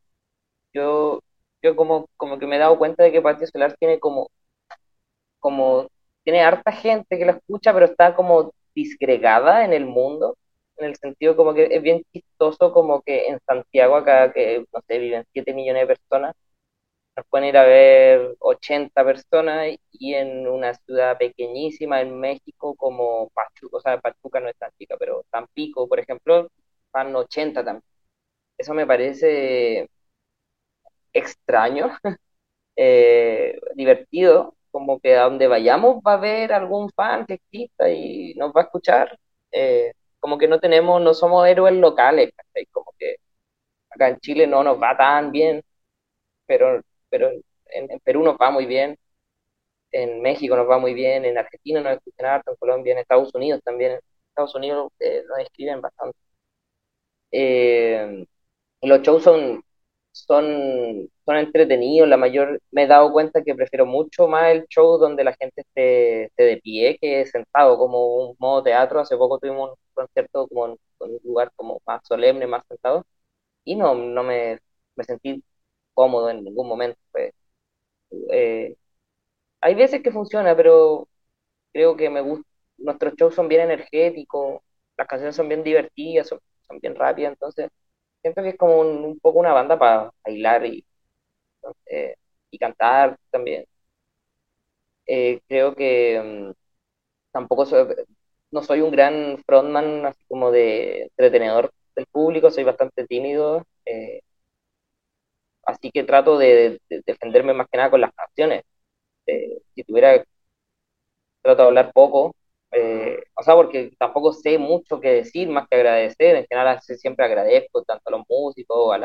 [0.73, 1.21] yo,
[1.61, 4.29] yo como, como que me he dado cuenta de que Patio Solar tiene como,
[5.39, 5.87] como,
[6.23, 10.37] tiene harta gente que la escucha, pero está como disgregada en el mundo,
[10.77, 14.81] en el sentido como que es bien chistoso como que en Santiago acá, que no
[14.87, 16.35] sé, viven 7 millones de personas,
[17.17, 23.29] nos pueden ir a ver 80 personas y en una ciudad pequeñísima en México como
[23.29, 26.49] Pachuca, o sea, Pachuca no es tan chica, pero Tampico, por ejemplo,
[26.93, 27.83] van 80 también.
[28.57, 29.89] Eso me parece
[31.15, 31.89] extraño,
[32.75, 38.33] eh, divertido, como que a donde vayamos va a haber algún fan que exista y
[38.35, 39.17] nos va a escuchar.
[39.51, 42.65] Eh, como que no tenemos, no somos héroes locales, ¿cachai?
[42.67, 43.17] Como que
[43.91, 45.63] acá en Chile no nos va tan bien,
[46.47, 47.31] pero, pero
[47.67, 48.97] en, Perú nos va muy bien,
[49.91, 53.33] en México nos va muy bien, en Argentina nos escuchan harto, en Colombia, en Estados
[53.35, 53.93] Unidos también.
[53.93, 53.99] En
[54.29, 56.17] Estados Unidos eh, nos escriben bastante.
[58.81, 59.63] Los shows son
[60.15, 64.97] son, son entretenidos, la mayor, me he dado cuenta que prefiero mucho más el show
[64.97, 69.39] donde la gente esté, esté de pie que sentado, como un modo teatro, hace poco
[69.39, 73.05] tuvimos un concierto como en, un lugar como más solemne, más sentado,
[73.65, 74.59] y no, no me,
[74.95, 75.43] me sentí
[75.93, 77.33] cómodo en ningún momento, pues.
[78.31, 78.75] Eh,
[79.61, 81.07] hay veces que funciona, pero
[81.73, 82.47] creo que me gusta,
[82.77, 84.61] nuestros shows son bien energéticos,
[84.97, 87.69] las canciones son bien divertidas, son, son bien rápidas, entonces
[88.25, 90.85] siento que es como un, poco una banda para bailar y,
[92.51, 93.65] y cantar también.
[95.07, 96.21] Eh, creo que
[96.51, 96.51] mm,
[97.31, 97.87] tampoco soy,
[98.51, 104.21] no soy un gran frontman así como de entretenedor del público, soy bastante tímido, eh,
[105.65, 108.63] así que trato de, de defenderme más que nada con las canciones.
[109.27, 110.23] Eh, si tuviera
[111.41, 112.35] trato de hablar poco,
[112.75, 117.25] eh, o sea, porque tampoco sé mucho que decir más que agradecer, en general siempre
[117.25, 118.95] agradezco tanto a los músicos,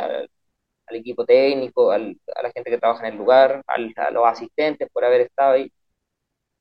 [0.86, 3.78] al equipo técnico, al- a la gente que trabaja en el lugar, a
[4.10, 5.70] los asistentes por haber estado ahí,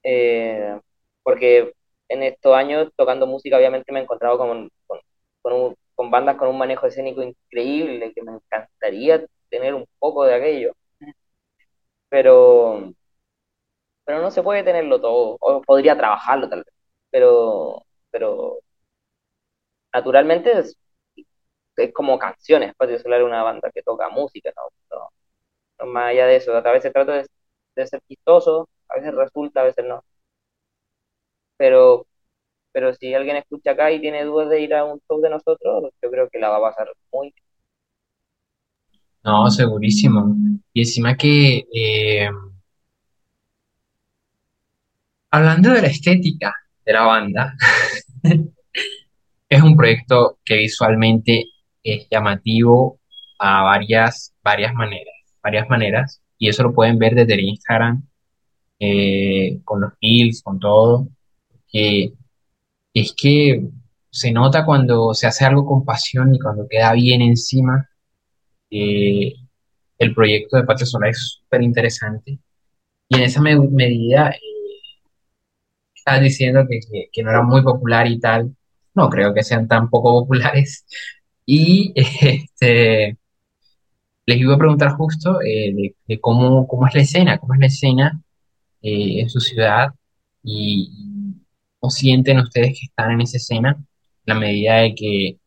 [0.03, 0.79] Eh,
[1.23, 1.73] porque
[2.09, 4.99] en estos años tocando música obviamente me he encontrado con, con,
[5.41, 10.23] con un- con bandas con un manejo escénico increíble, que me encantaría tener un poco
[10.25, 10.73] de aquello,
[12.09, 12.93] pero
[14.05, 16.73] pero no se puede tenerlo todo, o podría trabajarlo tal vez,
[17.11, 18.59] pero, pero
[19.93, 20.77] naturalmente es,
[21.93, 25.09] como canciones, Patio Solar es una banda que toca música, ¿no?
[25.79, 27.27] No, más allá de eso, a veces trato de,
[27.75, 30.03] de ser chistoso, a veces resulta, a veces no,
[31.57, 32.07] pero,
[32.71, 35.91] pero si alguien escucha acá y tiene dudas de ir a un show de nosotros,
[36.01, 37.45] yo creo que la va a pasar muy bien.
[39.23, 40.35] No, segurísimo.
[40.73, 42.29] Y encima que, eh,
[45.31, 46.53] hablando de la estética
[46.89, 47.55] de la banda,
[49.49, 51.45] es un proyecto que visualmente
[51.83, 52.99] es llamativo
[53.39, 58.03] a varias, varias maneras, varias maneras, y eso lo pueden ver desde el Instagram,
[58.79, 61.09] eh, con los reels, con todo,
[61.71, 62.13] que
[62.93, 63.63] es que
[64.11, 67.89] se nota cuando se hace algo con pasión y cuando queda bien encima.
[68.71, 69.33] eh,
[69.99, 72.39] el proyecto de Patio Solar es súper interesante.
[73.09, 74.39] Y en esa me- medida, eh,
[75.99, 76.79] estás diciendo que,
[77.11, 78.55] que- no era muy popular y tal.
[78.95, 80.85] No creo que sean tan poco populares.
[81.45, 83.17] Y este,
[84.25, 87.65] les iba a preguntar justo eh, de, cómo, cómo es la escena, cómo es la
[87.67, 88.21] escena
[88.81, 89.89] eh, en su ciudad
[90.43, 91.35] y
[91.79, 93.85] cómo sienten ustedes que están en esa escena, en
[94.25, 95.39] la medida de que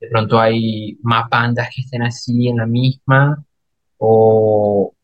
[0.00, 3.44] de pronto hay más bandas que estén así en la misma
[3.98, 4.94] o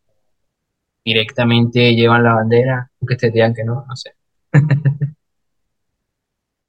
[1.07, 4.15] directamente llevan la bandera, aunque ustedes digan que no, no sé.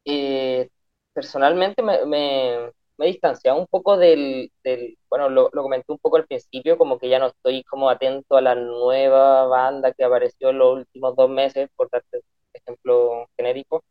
[0.05, 0.69] Eh,
[1.13, 5.99] personalmente me, me, me he distanciado un poco del, del bueno, lo, lo comenté un
[5.99, 10.03] poco al principio, como que ya no estoy como atento a la nueva banda que
[10.03, 12.21] apareció en los últimos dos meses, por darte
[12.53, 13.83] ejemplo genérico.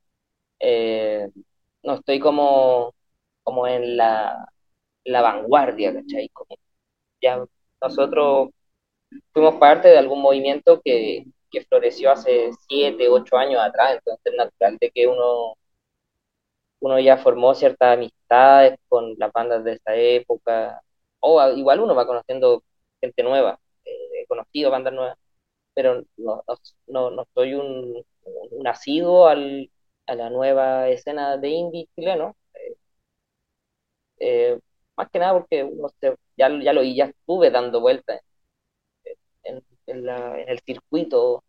[0.60, 1.28] Eh,
[1.84, 2.94] no estoy como,
[3.44, 4.46] como en la,
[5.04, 6.28] la vanguardia, ¿cachai?
[6.30, 6.56] Como
[7.22, 7.44] ya
[7.82, 8.50] nosotros
[9.32, 14.34] fuimos parte de algún movimiento que, que floreció hace siete, ocho años atrás, entonces es
[14.36, 15.54] natural de que uno
[16.80, 20.82] uno ya formó ciertas amistades con las bandas de esa época,
[21.20, 22.62] o a- igual uno va conociendo
[23.00, 23.90] gente nueva, eh,
[24.22, 25.18] he conocido bandas nuevas,
[25.74, 26.44] pero no,
[26.88, 28.04] no, no, soy un,
[28.52, 29.70] un asiduo al,
[30.06, 32.36] a la nueva escena de indie chileno,
[34.18, 34.58] eh,
[34.96, 38.20] más que nada porque uno se- ya, ya lo ya estuve dando vueltas
[39.86, 41.44] en, la, en el circuito,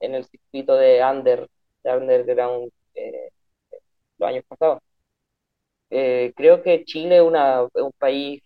[0.00, 1.48] en el circuito de under,
[1.84, 3.30] de underground eh,
[4.18, 4.80] los años pasados.
[5.90, 8.42] Eh, creo que Chile es una, es un país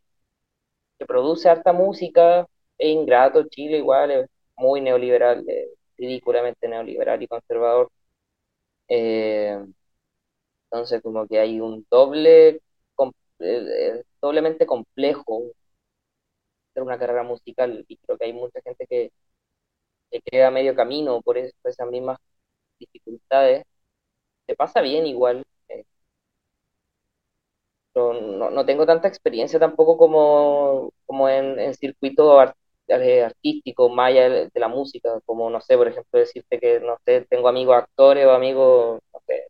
[0.99, 2.47] que produce harta música,
[2.78, 4.26] es ingrato, Chile igual es
[4.57, 7.91] muy neoliberal, eh, ridículamente neoliberal y conservador.
[8.89, 9.59] Eh,
[10.70, 12.61] entonces como que hay un doble,
[14.20, 15.53] doblemente complejo
[16.70, 19.11] hacer una carrera musical y creo que hay mucha gente que,
[20.11, 22.18] que queda medio camino por, es- por esas mismas
[22.80, 23.64] dificultades.
[24.46, 25.84] Se pasa bien igual, eh,
[27.94, 32.42] no, no tengo tanta experiencia tampoco como, como en, en circuito
[32.88, 33.88] eh, artístico,
[34.28, 37.76] de, de la música, como, no sé, por ejemplo, decirte que, no sé, tengo amigos
[37.76, 39.46] actores o amigos, no sé,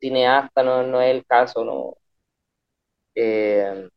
[0.00, 1.94] cineastas, no, no es el caso, no.
[3.14, 3.88] Eh,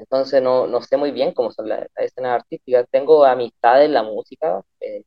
[0.00, 2.86] entonces no, no sé muy bien cómo son las, escenas artísticas.
[2.90, 5.04] Tengo amistades en la música eh,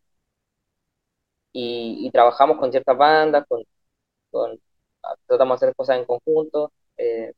[1.51, 3.63] y, y trabajamos con ciertas bandas, con,
[5.27, 6.71] tratamos de hacer cosas en conjunto.
[6.97, 7.33] Eh,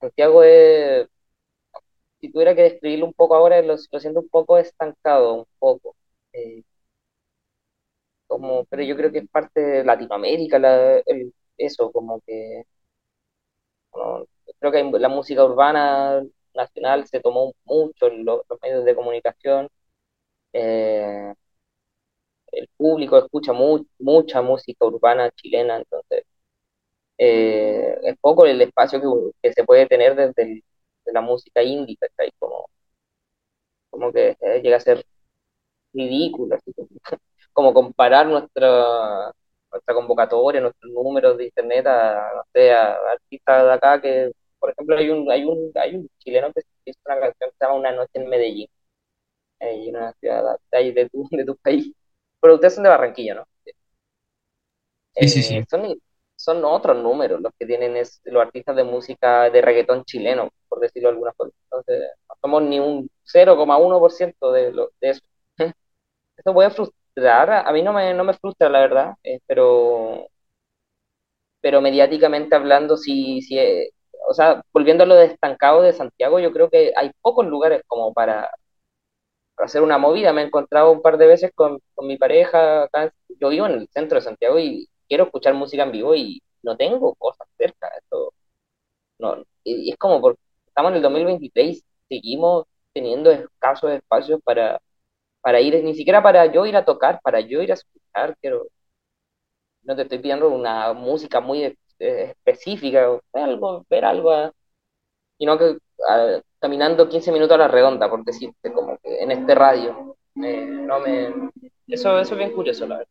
[0.00, 1.08] Santiago es
[2.20, 5.96] si tuviera que describirlo un poco ahora, lo, siento un poco estancado, un poco.
[6.32, 6.62] Eh,
[8.26, 11.02] como, pero yo creo que es parte de Latinoamérica, la-
[11.58, 12.64] eso, como que
[13.92, 14.26] bueno,
[14.70, 16.22] creo que la música urbana
[16.54, 19.68] nacional se tomó mucho en los, medios de comunicación.
[20.54, 21.34] eh,
[22.52, 26.24] el público escucha mu- mucha música urbana chilena, entonces
[27.18, 29.00] eh, es poco el espacio
[29.42, 30.64] que, se puede tener desde
[31.06, 32.32] la música indie, ¿cachai?
[32.38, 32.66] Como,
[33.90, 35.04] como que eh, llega a ser
[35.94, 36.88] ridículo, así como,
[37.54, 39.32] como comparar nuestra,
[39.72, 42.42] nuestra convocatoria, nuestros números de internet a, no
[42.72, 44.32] a artistas de acá que,
[44.66, 47.64] por ejemplo, hay un, hay un, hay un chileno que hizo una canción que se
[47.66, 48.68] llama Una noche en Medellín,
[49.60, 51.92] en una ciudad de, tu, de tu país,
[52.40, 53.46] pero ustedes son de Barranquilla, ¿no?
[55.18, 55.94] Sí, sí, Eh, son,
[56.36, 60.80] son otros números los que tienen es, los artistas de música de reggaetón chileno, por
[60.80, 61.52] decirlo de alguna forma.
[61.64, 65.22] Entonces, no somos ni un 0,1% de, lo, de eso.
[66.36, 70.28] Eso puede frustrar, a mí no me, no me frustra, la verdad, eh, pero,
[71.60, 73.90] pero mediáticamente hablando, sí, sí, eh,
[74.28, 77.82] o sea, volviendo a lo de estancado de Santiago, yo creo que hay pocos lugares
[77.86, 78.50] como para,
[79.58, 80.32] hacer una movida.
[80.32, 83.88] Me he encontrado un par de veces con, mi pareja, acá, yo vivo en el
[83.88, 87.88] centro de Santiago y quiero escuchar música en vivo y no tengo cosas cerca.
[87.98, 88.32] Esto,
[89.18, 94.80] no, y es como porque estamos en el 2023, seguimos teniendo escasos espacios para
[95.46, 98.66] para ir, ni siquiera para yo ir a tocar, para yo ir a escuchar, quiero,
[99.82, 101.62] no te estoy pidiendo una música muy
[101.98, 104.52] eh, específica, o algo, ver algo, ah,
[105.38, 105.78] y no que
[106.60, 110.16] caminando 15 minutos a la redonda, por decirte, como que en este radio.
[110.36, 111.50] Eh, no me,
[111.86, 113.10] eso, eso es bien curioso, la verdad.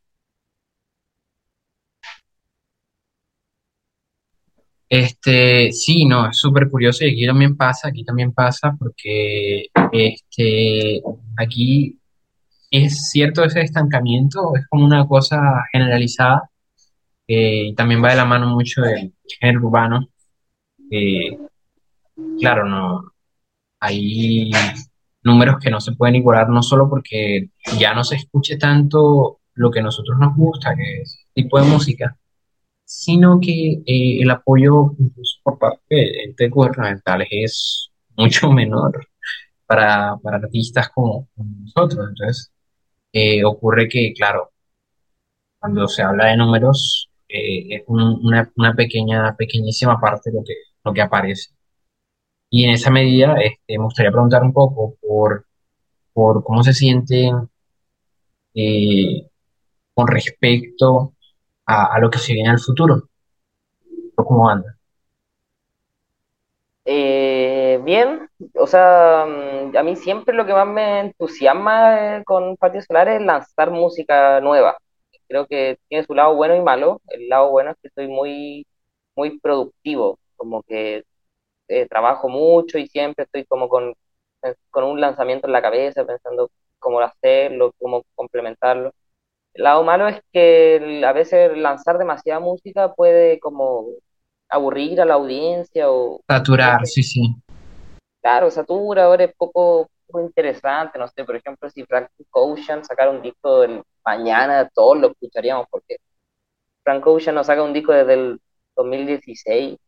[4.89, 11.01] Este, sí, no, es súper curioso y aquí también pasa, aquí también pasa porque este,
[11.38, 11.99] aquí
[12.71, 15.39] es cierto ese estancamiento, es como una cosa
[15.71, 16.49] generalizada
[17.28, 20.09] eh, también va de la mano mucho del género urbano.
[22.39, 23.11] claro, no,
[23.80, 24.51] hay
[25.23, 27.49] números que no se pueden igualar no solo porque
[27.80, 31.59] ya no se escuche tanto lo que a nosotros nos gusta, que es este tipo
[31.59, 32.17] de música,
[32.84, 39.07] sino que eh, el apoyo incluso por parte de entes gubernamentales es mucho menor
[39.65, 42.09] para, artistas como, como nosotros.
[42.09, 42.51] Entonces,
[43.13, 44.51] eh, ocurre que, claro,
[45.59, 50.53] cuando se habla de números, eh, es un- una, pequeña, pequeñísima parte lo que,
[50.84, 51.51] lo que aparece.
[52.49, 55.45] Y en esa medida, este, me gustaría preguntar un poco por,
[56.13, 57.49] por cómo se sienten
[58.55, 59.28] eh,
[59.93, 61.13] con respecto
[61.67, 63.09] a, a lo que se viene al futuro,
[64.15, 64.78] cómo anda.
[66.88, 72.57] Eh, bien, o sea, mm, a mí siempre lo que más me entusiasma eh, con
[72.57, 74.78] Patio Solar es lanzar música nueva.
[75.28, 77.01] Creo que tiene su lado bueno y malo.
[77.07, 78.65] El lado bueno es que soy muy,
[79.15, 81.03] muy productivo, como que
[81.67, 83.93] eh, trabajo mucho y siempre estoy como con,
[84.69, 86.49] con un lanzamiento en la cabeza, pensando
[86.80, 88.93] cómo hacerlo, cómo complementarlo.
[89.53, 93.88] El lado malo es que a veces lanzar demasiada música puede como
[94.49, 97.36] aburrir a la audiencia o Saturar, sí, sí.
[98.21, 103.11] Claro, Satura ahora es poco, poco interesante, no sé, por ejemplo, si Frank Ocean sacara
[103.11, 103.65] un disco
[104.05, 105.97] mañana, todos lo escucharíamos, porque
[106.83, 108.41] Frank Ocean no saca un disco desde el
[108.75, 109.79] 2016,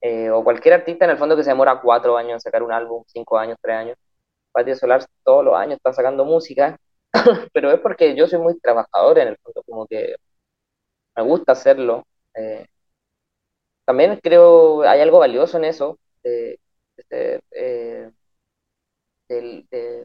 [0.00, 2.72] eh, o cualquier artista en el fondo que se demora cuatro años en sacar un
[2.72, 3.96] álbum, cinco años, tres años.
[4.52, 6.78] Patio Solar todos los años está sacando música,
[7.52, 10.16] pero es porque yo soy muy trabajador en el fondo, como que
[11.16, 12.04] me gusta hacerlo.
[12.34, 12.66] eh,
[13.84, 16.58] también creo hay algo valioso en eso, de,
[17.10, 18.10] de, eh,
[19.28, 20.04] del- de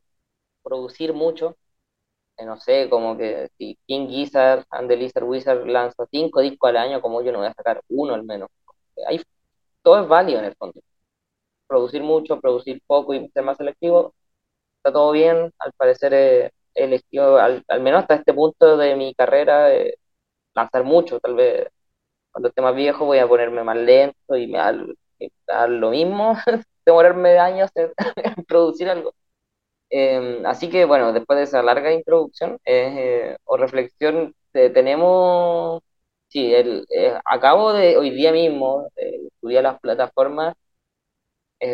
[0.64, 1.58] producir mucho.
[2.38, 6.70] Eh, no sé, como que si King Gizzard and the Lizard Wizard lanza cinco discos
[6.72, 8.50] al año, como yo no voy a sacar uno al menos.
[9.82, 10.82] Todo es válido en el fondo.
[11.68, 14.14] Producir mucho, producir poco y ser más selectivo,
[14.78, 15.52] está todo bien.
[15.60, 19.96] Al parecer he he elegido, al, al menos hasta este punto de mi carrera, eh,
[20.56, 21.20] lanzar mucho.
[21.20, 21.68] Tal vez
[22.32, 24.60] cuando esté más viejo voy a ponerme más lento y me
[25.48, 26.36] da lo mismo,
[26.86, 27.92] demorarme años en
[28.38, 29.14] en producir algo.
[29.90, 35.82] Eh, así que bueno, después de esa larga introducción eh, o reflexión, tenemos,
[36.30, 40.56] sí, el, eh, acabo de hoy día mismo eh, subí las plataformas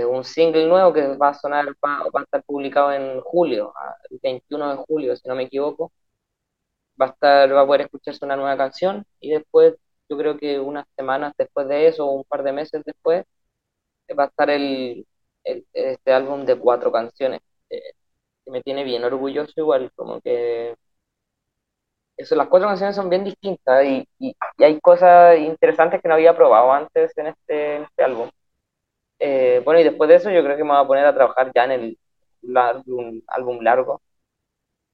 [0.10, 3.96] un single nuevo que va a sonar, va, va a estar publicado en julio, ah,
[4.10, 5.92] el 21 de julio, si no me equivoco.
[7.02, 9.76] Va a estar, va a poder escucharse una nueva canción y después,
[10.10, 13.26] yo creo que unas semanas después de eso, o un par de meses después,
[14.16, 15.06] va a estar el,
[15.74, 17.82] este álbum de cuatro canciones, eh,
[18.46, 20.76] que me tiene bien orgulloso igual, como que
[22.18, 26.36] eso, las cuatro canciones son bien distintas y, y- hay cosas interesantes que no había
[26.36, 28.30] probado antes en este, este álbum.
[29.20, 31.52] Eh, bueno, y después de eso yo creo que me voy a poner a trabajar
[31.56, 32.00] ya en el
[33.28, 34.02] álbum, largo.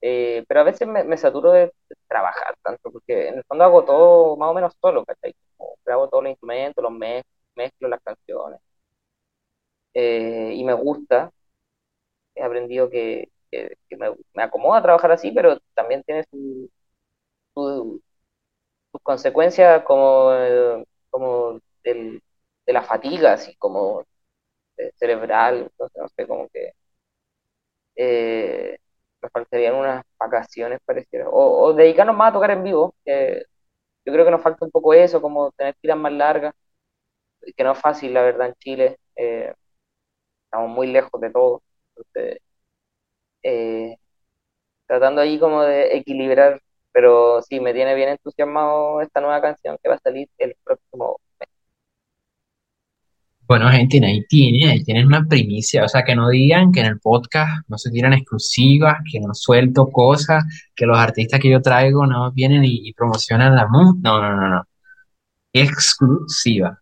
[0.02, 1.74] Eh, pero a veces me, me saturo de,
[2.08, 5.36] trabajar tanto, porque en el fondo hago todo más o menos solo, ¿cachai?
[5.58, 7.24] Como grabo todos los instrumentos, los mez-
[7.56, 8.60] mezclo las canciones.
[9.96, 11.32] Eh, y me gusta,
[12.36, 13.30] he aprendido que,
[13.98, 16.70] me, me acomoda trabajar así, pero también tiene su,
[17.56, 18.02] su-
[18.92, 20.32] sus consecuencias como,
[21.12, 22.22] como del-
[22.68, 24.06] de la fatiga, así como
[24.96, 26.74] cerebral, entonces no sé, como que
[27.96, 28.78] eh,
[29.22, 33.44] me faltarían unas vacaciones pareciera, o, o dedicarnos más a tocar en vivo, que
[34.06, 36.54] yo creo que nos falta un poco eso, como tener tiras más largas,
[37.56, 39.54] que no es fácil, la verdad, en Chile, eh,
[40.56, 41.62] estamos muy lejos de todo,
[41.96, 42.40] entonces,
[43.44, 43.98] eh,
[44.88, 46.62] tratando ahí como de equilibrar,
[46.94, 51.20] pero sí, me tiene bien entusiasmado esta nueva canción que va a salir el próximo
[51.40, 51.50] mes.
[53.48, 56.88] Bueno, gente, ahí tiene, ahí tienen una primicia, o sea, que no digan que en
[56.88, 60.44] el podcast no se tiran exclusivas, que no suelto cosas,
[60.76, 64.00] que los artistas que yo traigo no vienen y, promocionan la música.
[64.10, 64.64] No, no, no, no.
[65.54, 66.82] Exclusiva.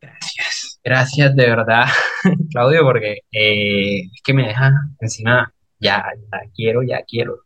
[0.00, 1.84] Gracias, gracias de verdad,
[2.50, 7.42] Claudio, porque eh, es que me deja encima, ya, ya quiero, ya quiero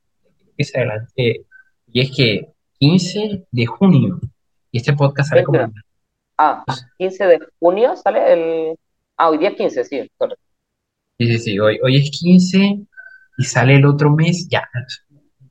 [0.65, 1.47] se adelante.
[1.93, 4.21] Y es que 15 de junio,
[4.71, 5.59] y este podcast sale como...
[5.59, 5.81] 20,
[6.39, 6.65] ah,
[6.99, 8.79] 15 de junio sale el...
[9.17, 10.43] Ah, hoy día es 15, sí, correcto.
[11.19, 12.79] Sí, sí, sí, hoy, hoy es 15
[13.39, 14.69] y sale el otro mes, ya.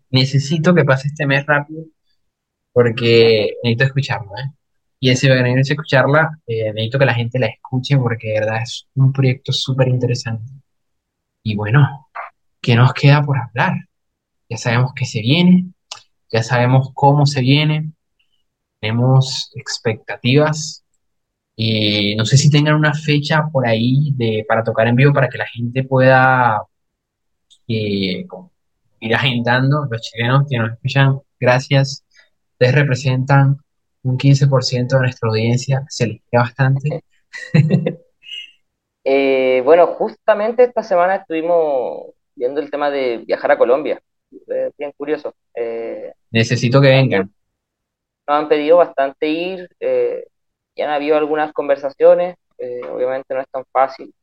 [0.10, 1.86] Necesito que pase este mes rápido
[2.74, 4.52] porque necesito escucharlo, ¿eh?
[5.04, 8.88] Y ese necesito escucharla, eh, necesito que la gente la escuche porque de verdad es
[8.96, 10.54] un proyecto súper interesante.
[11.44, 12.10] Y bueno,
[12.62, 13.74] ¿qué nos queda por hablar?
[14.50, 15.66] Ya sabemos que se viene,
[16.32, 17.94] ya sabemos cómo se viene,
[18.80, 20.86] tenemos expectativas
[21.56, 25.30] y no sé si tengan una fecha por ahí de, para tocar en vivo para
[25.30, 26.62] que la gente pueda
[27.68, 28.26] eh,
[29.00, 29.88] ir agendando.
[29.90, 32.06] Los chilenos que nos escuchan, gracias.
[32.54, 33.58] Ustedes representan
[34.04, 37.04] un 15% de nuestra audiencia, se les queda bastante.
[39.04, 44.02] Eh, bueno, justamente esta semana estuvimos viendo el tema de viajar a Colombia.
[44.48, 45.34] Es bien curioso.
[45.56, 47.34] Eh, Necesito que vengan.
[48.28, 50.26] nos han pedido bastante ir, eh,
[50.76, 54.14] ya han habido algunas conversaciones, eh, obviamente no es tan fácil,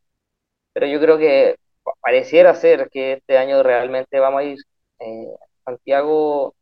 [0.75, 4.59] pero yo creo que pa- pareciera ser que este año realmente vamos a ir.
[5.01, 5.27] Eh,
[5.67, 6.55] a Santiago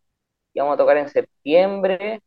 [0.54, 2.20] y vamos a tocar en septiembre,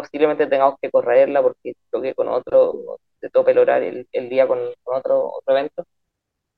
[0.00, 4.46] posiblemente tengamos que correrla porque toqué con otro, de tope el horario el, el día
[4.48, 5.84] con, con otro, otro evento.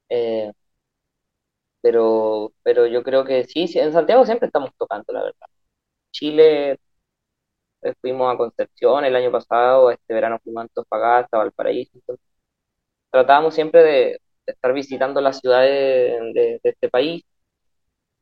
[0.08, 0.52] Eh,
[1.80, 5.46] pero, pero yo creo que sí, en Santiago siempre estamos tocando, la verdad.
[6.12, 6.78] Chile,
[7.82, 12.24] eh, fuimos a Concepción el año pasado, este verano fuimos a Antofagasta, Valparaíso, entonces
[13.10, 17.24] tratábamos siempre de, estar visitando las ciudades de, este país.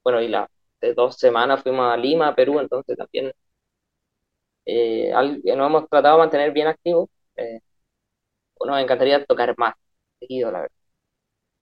[0.05, 0.49] Bueno, y la,
[0.81, 3.33] de dos semanas fuimos a Lima, Perú, entonces también
[5.15, 7.09] al- nos hemos tratado de mantener bien activos.
[7.37, 7.61] Eh,
[8.67, 9.75] nos encantaría tocar más
[10.21, 10.77] seguido, la verdad.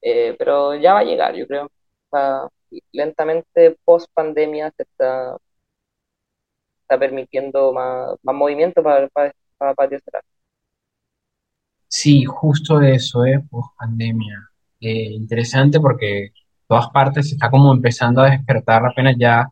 [0.02, 1.70] Eh, pero ya va a llegar, yo creo.
[2.06, 2.48] Está-
[2.92, 5.36] lentamente, post pandemia, se está,
[6.82, 10.24] está permitiendo más, más movimiento para, para, para Patio Cerrado.
[11.88, 13.40] Sí, justo eso, ¿eh?
[13.50, 14.50] Post pandemia.
[14.80, 16.30] Eh, interesante porque
[16.66, 19.48] todas partes se está como empezando a despertar apenas ya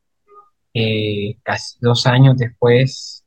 [0.75, 3.20] eh, casi dos años después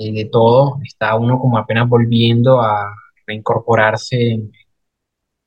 [0.00, 2.94] eh, de todo, está uno como apenas volviendo a
[3.26, 4.52] reincorporarse en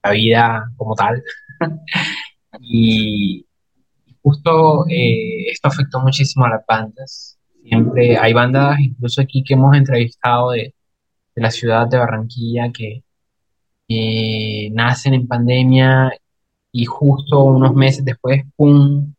[0.03, 1.23] la vida como tal.
[2.61, 3.47] Y
[4.21, 7.39] justo eh, esto afectó muchísimo a las bandas.
[7.63, 10.75] Siempre hay bandas, incluso aquí que hemos entrevistado de,
[11.35, 13.03] de la ciudad de Barranquilla, que
[14.71, 16.11] nacen en pandemia
[16.71, 19.13] y justo unos meses después, ¡pum!,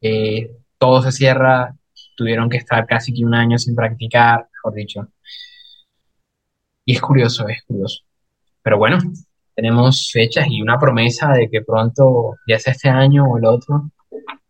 [0.00, 1.76] eh, todo se cierra,
[2.16, 5.08] tuvieron que estar casi que un año sin practicar, mejor dicho.
[6.84, 8.02] Y es curioso, es curioso.
[8.62, 8.98] Pero bueno,
[9.54, 13.90] tenemos fechas y una promesa de que pronto, ya sea este año o el otro,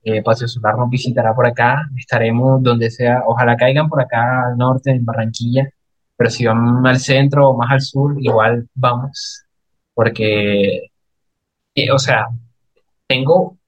[0.04, 4.56] eh, Paseo Solar nos visitará por acá, estaremos donde sea, ojalá caigan por acá al
[4.58, 5.68] norte, en Barranquilla,
[6.16, 9.44] pero si van al centro o más al sur, igual vamos,
[9.94, 10.90] porque,
[11.74, 12.28] eh, o sea,
[13.06, 13.58] tengo,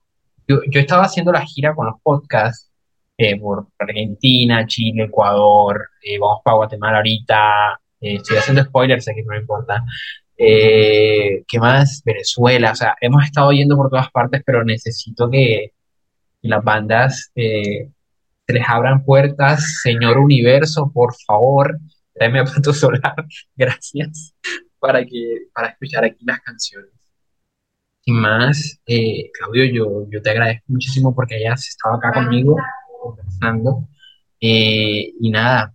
[0.48, 2.70] yo, yo estaba haciendo la gira con los podcasts
[3.18, 9.22] eh, por Argentina, Chile, Ecuador, eh, vamos para Guatemala ahorita, eh, estoy haciendo spoilers, que
[9.22, 9.84] no me importa,
[10.38, 12.02] Eh, ¿qué más?
[12.04, 15.72] Venezuela, o sea, hemos estado yendo por todas partes, pero necesito que
[16.42, 17.90] las bandas eh,
[18.46, 19.80] se les abran puertas.
[19.82, 21.78] Señor Universo, por favor,
[22.14, 23.14] tráeme a Pato Solar,
[23.56, 24.34] gracias,
[24.78, 26.90] para que, para escuchar aquí las canciones.
[28.04, 32.56] Sin más, eh, Claudio, yo, yo te agradezco muchísimo porque hayas estado acá conmigo
[33.08, 33.88] conversando.
[34.40, 35.74] Eh, y nada,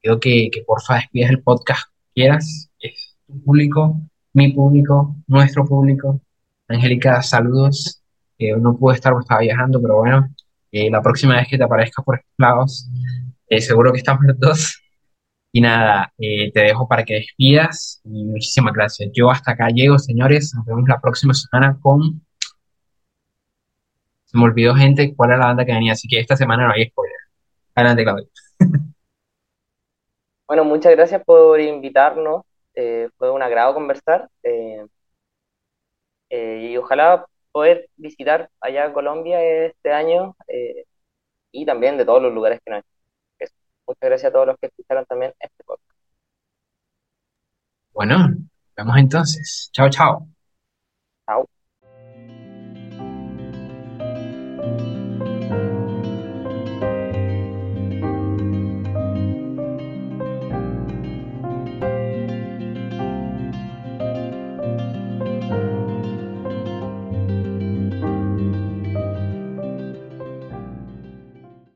[0.00, 2.70] pido que, que porfa despidas el podcast quieras.
[2.78, 4.00] Es tu público,
[4.32, 6.20] mi público, nuestro público.
[6.68, 8.00] Angélica, saludos.
[8.60, 10.28] No pude estar porque estaba viajando, pero bueno,
[10.72, 12.90] eh, la próxima vez que te aparezca por estos lados,
[13.48, 14.80] eh, seguro que estamos los dos.
[15.52, 19.10] Y nada, eh, te dejo para que despidas y muchísimas gracias.
[19.14, 20.52] Yo hasta acá llego, señores.
[20.54, 22.23] Nos vemos la próxima semana con...
[24.34, 26.72] Se me olvidó, gente, cuál era la banda que venía, así que esta semana no
[26.72, 27.16] hay spoiler.
[27.76, 28.28] Adelante, Claudio.
[30.48, 32.42] Bueno, muchas gracias por invitarnos.
[32.74, 34.84] eh, fue un agrado conversar eh,
[36.30, 40.36] eh, y ojalá poder visitar allá Colombia este año
[41.52, 42.82] y también de todos los lugares que nos
[43.38, 43.54] Eso.
[43.86, 45.96] Muchas gracias a todos los que escucharon también este podcast.
[47.92, 48.34] Bueno,
[48.76, 49.70] vemos entonces.
[49.72, 50.33] Chao, chao.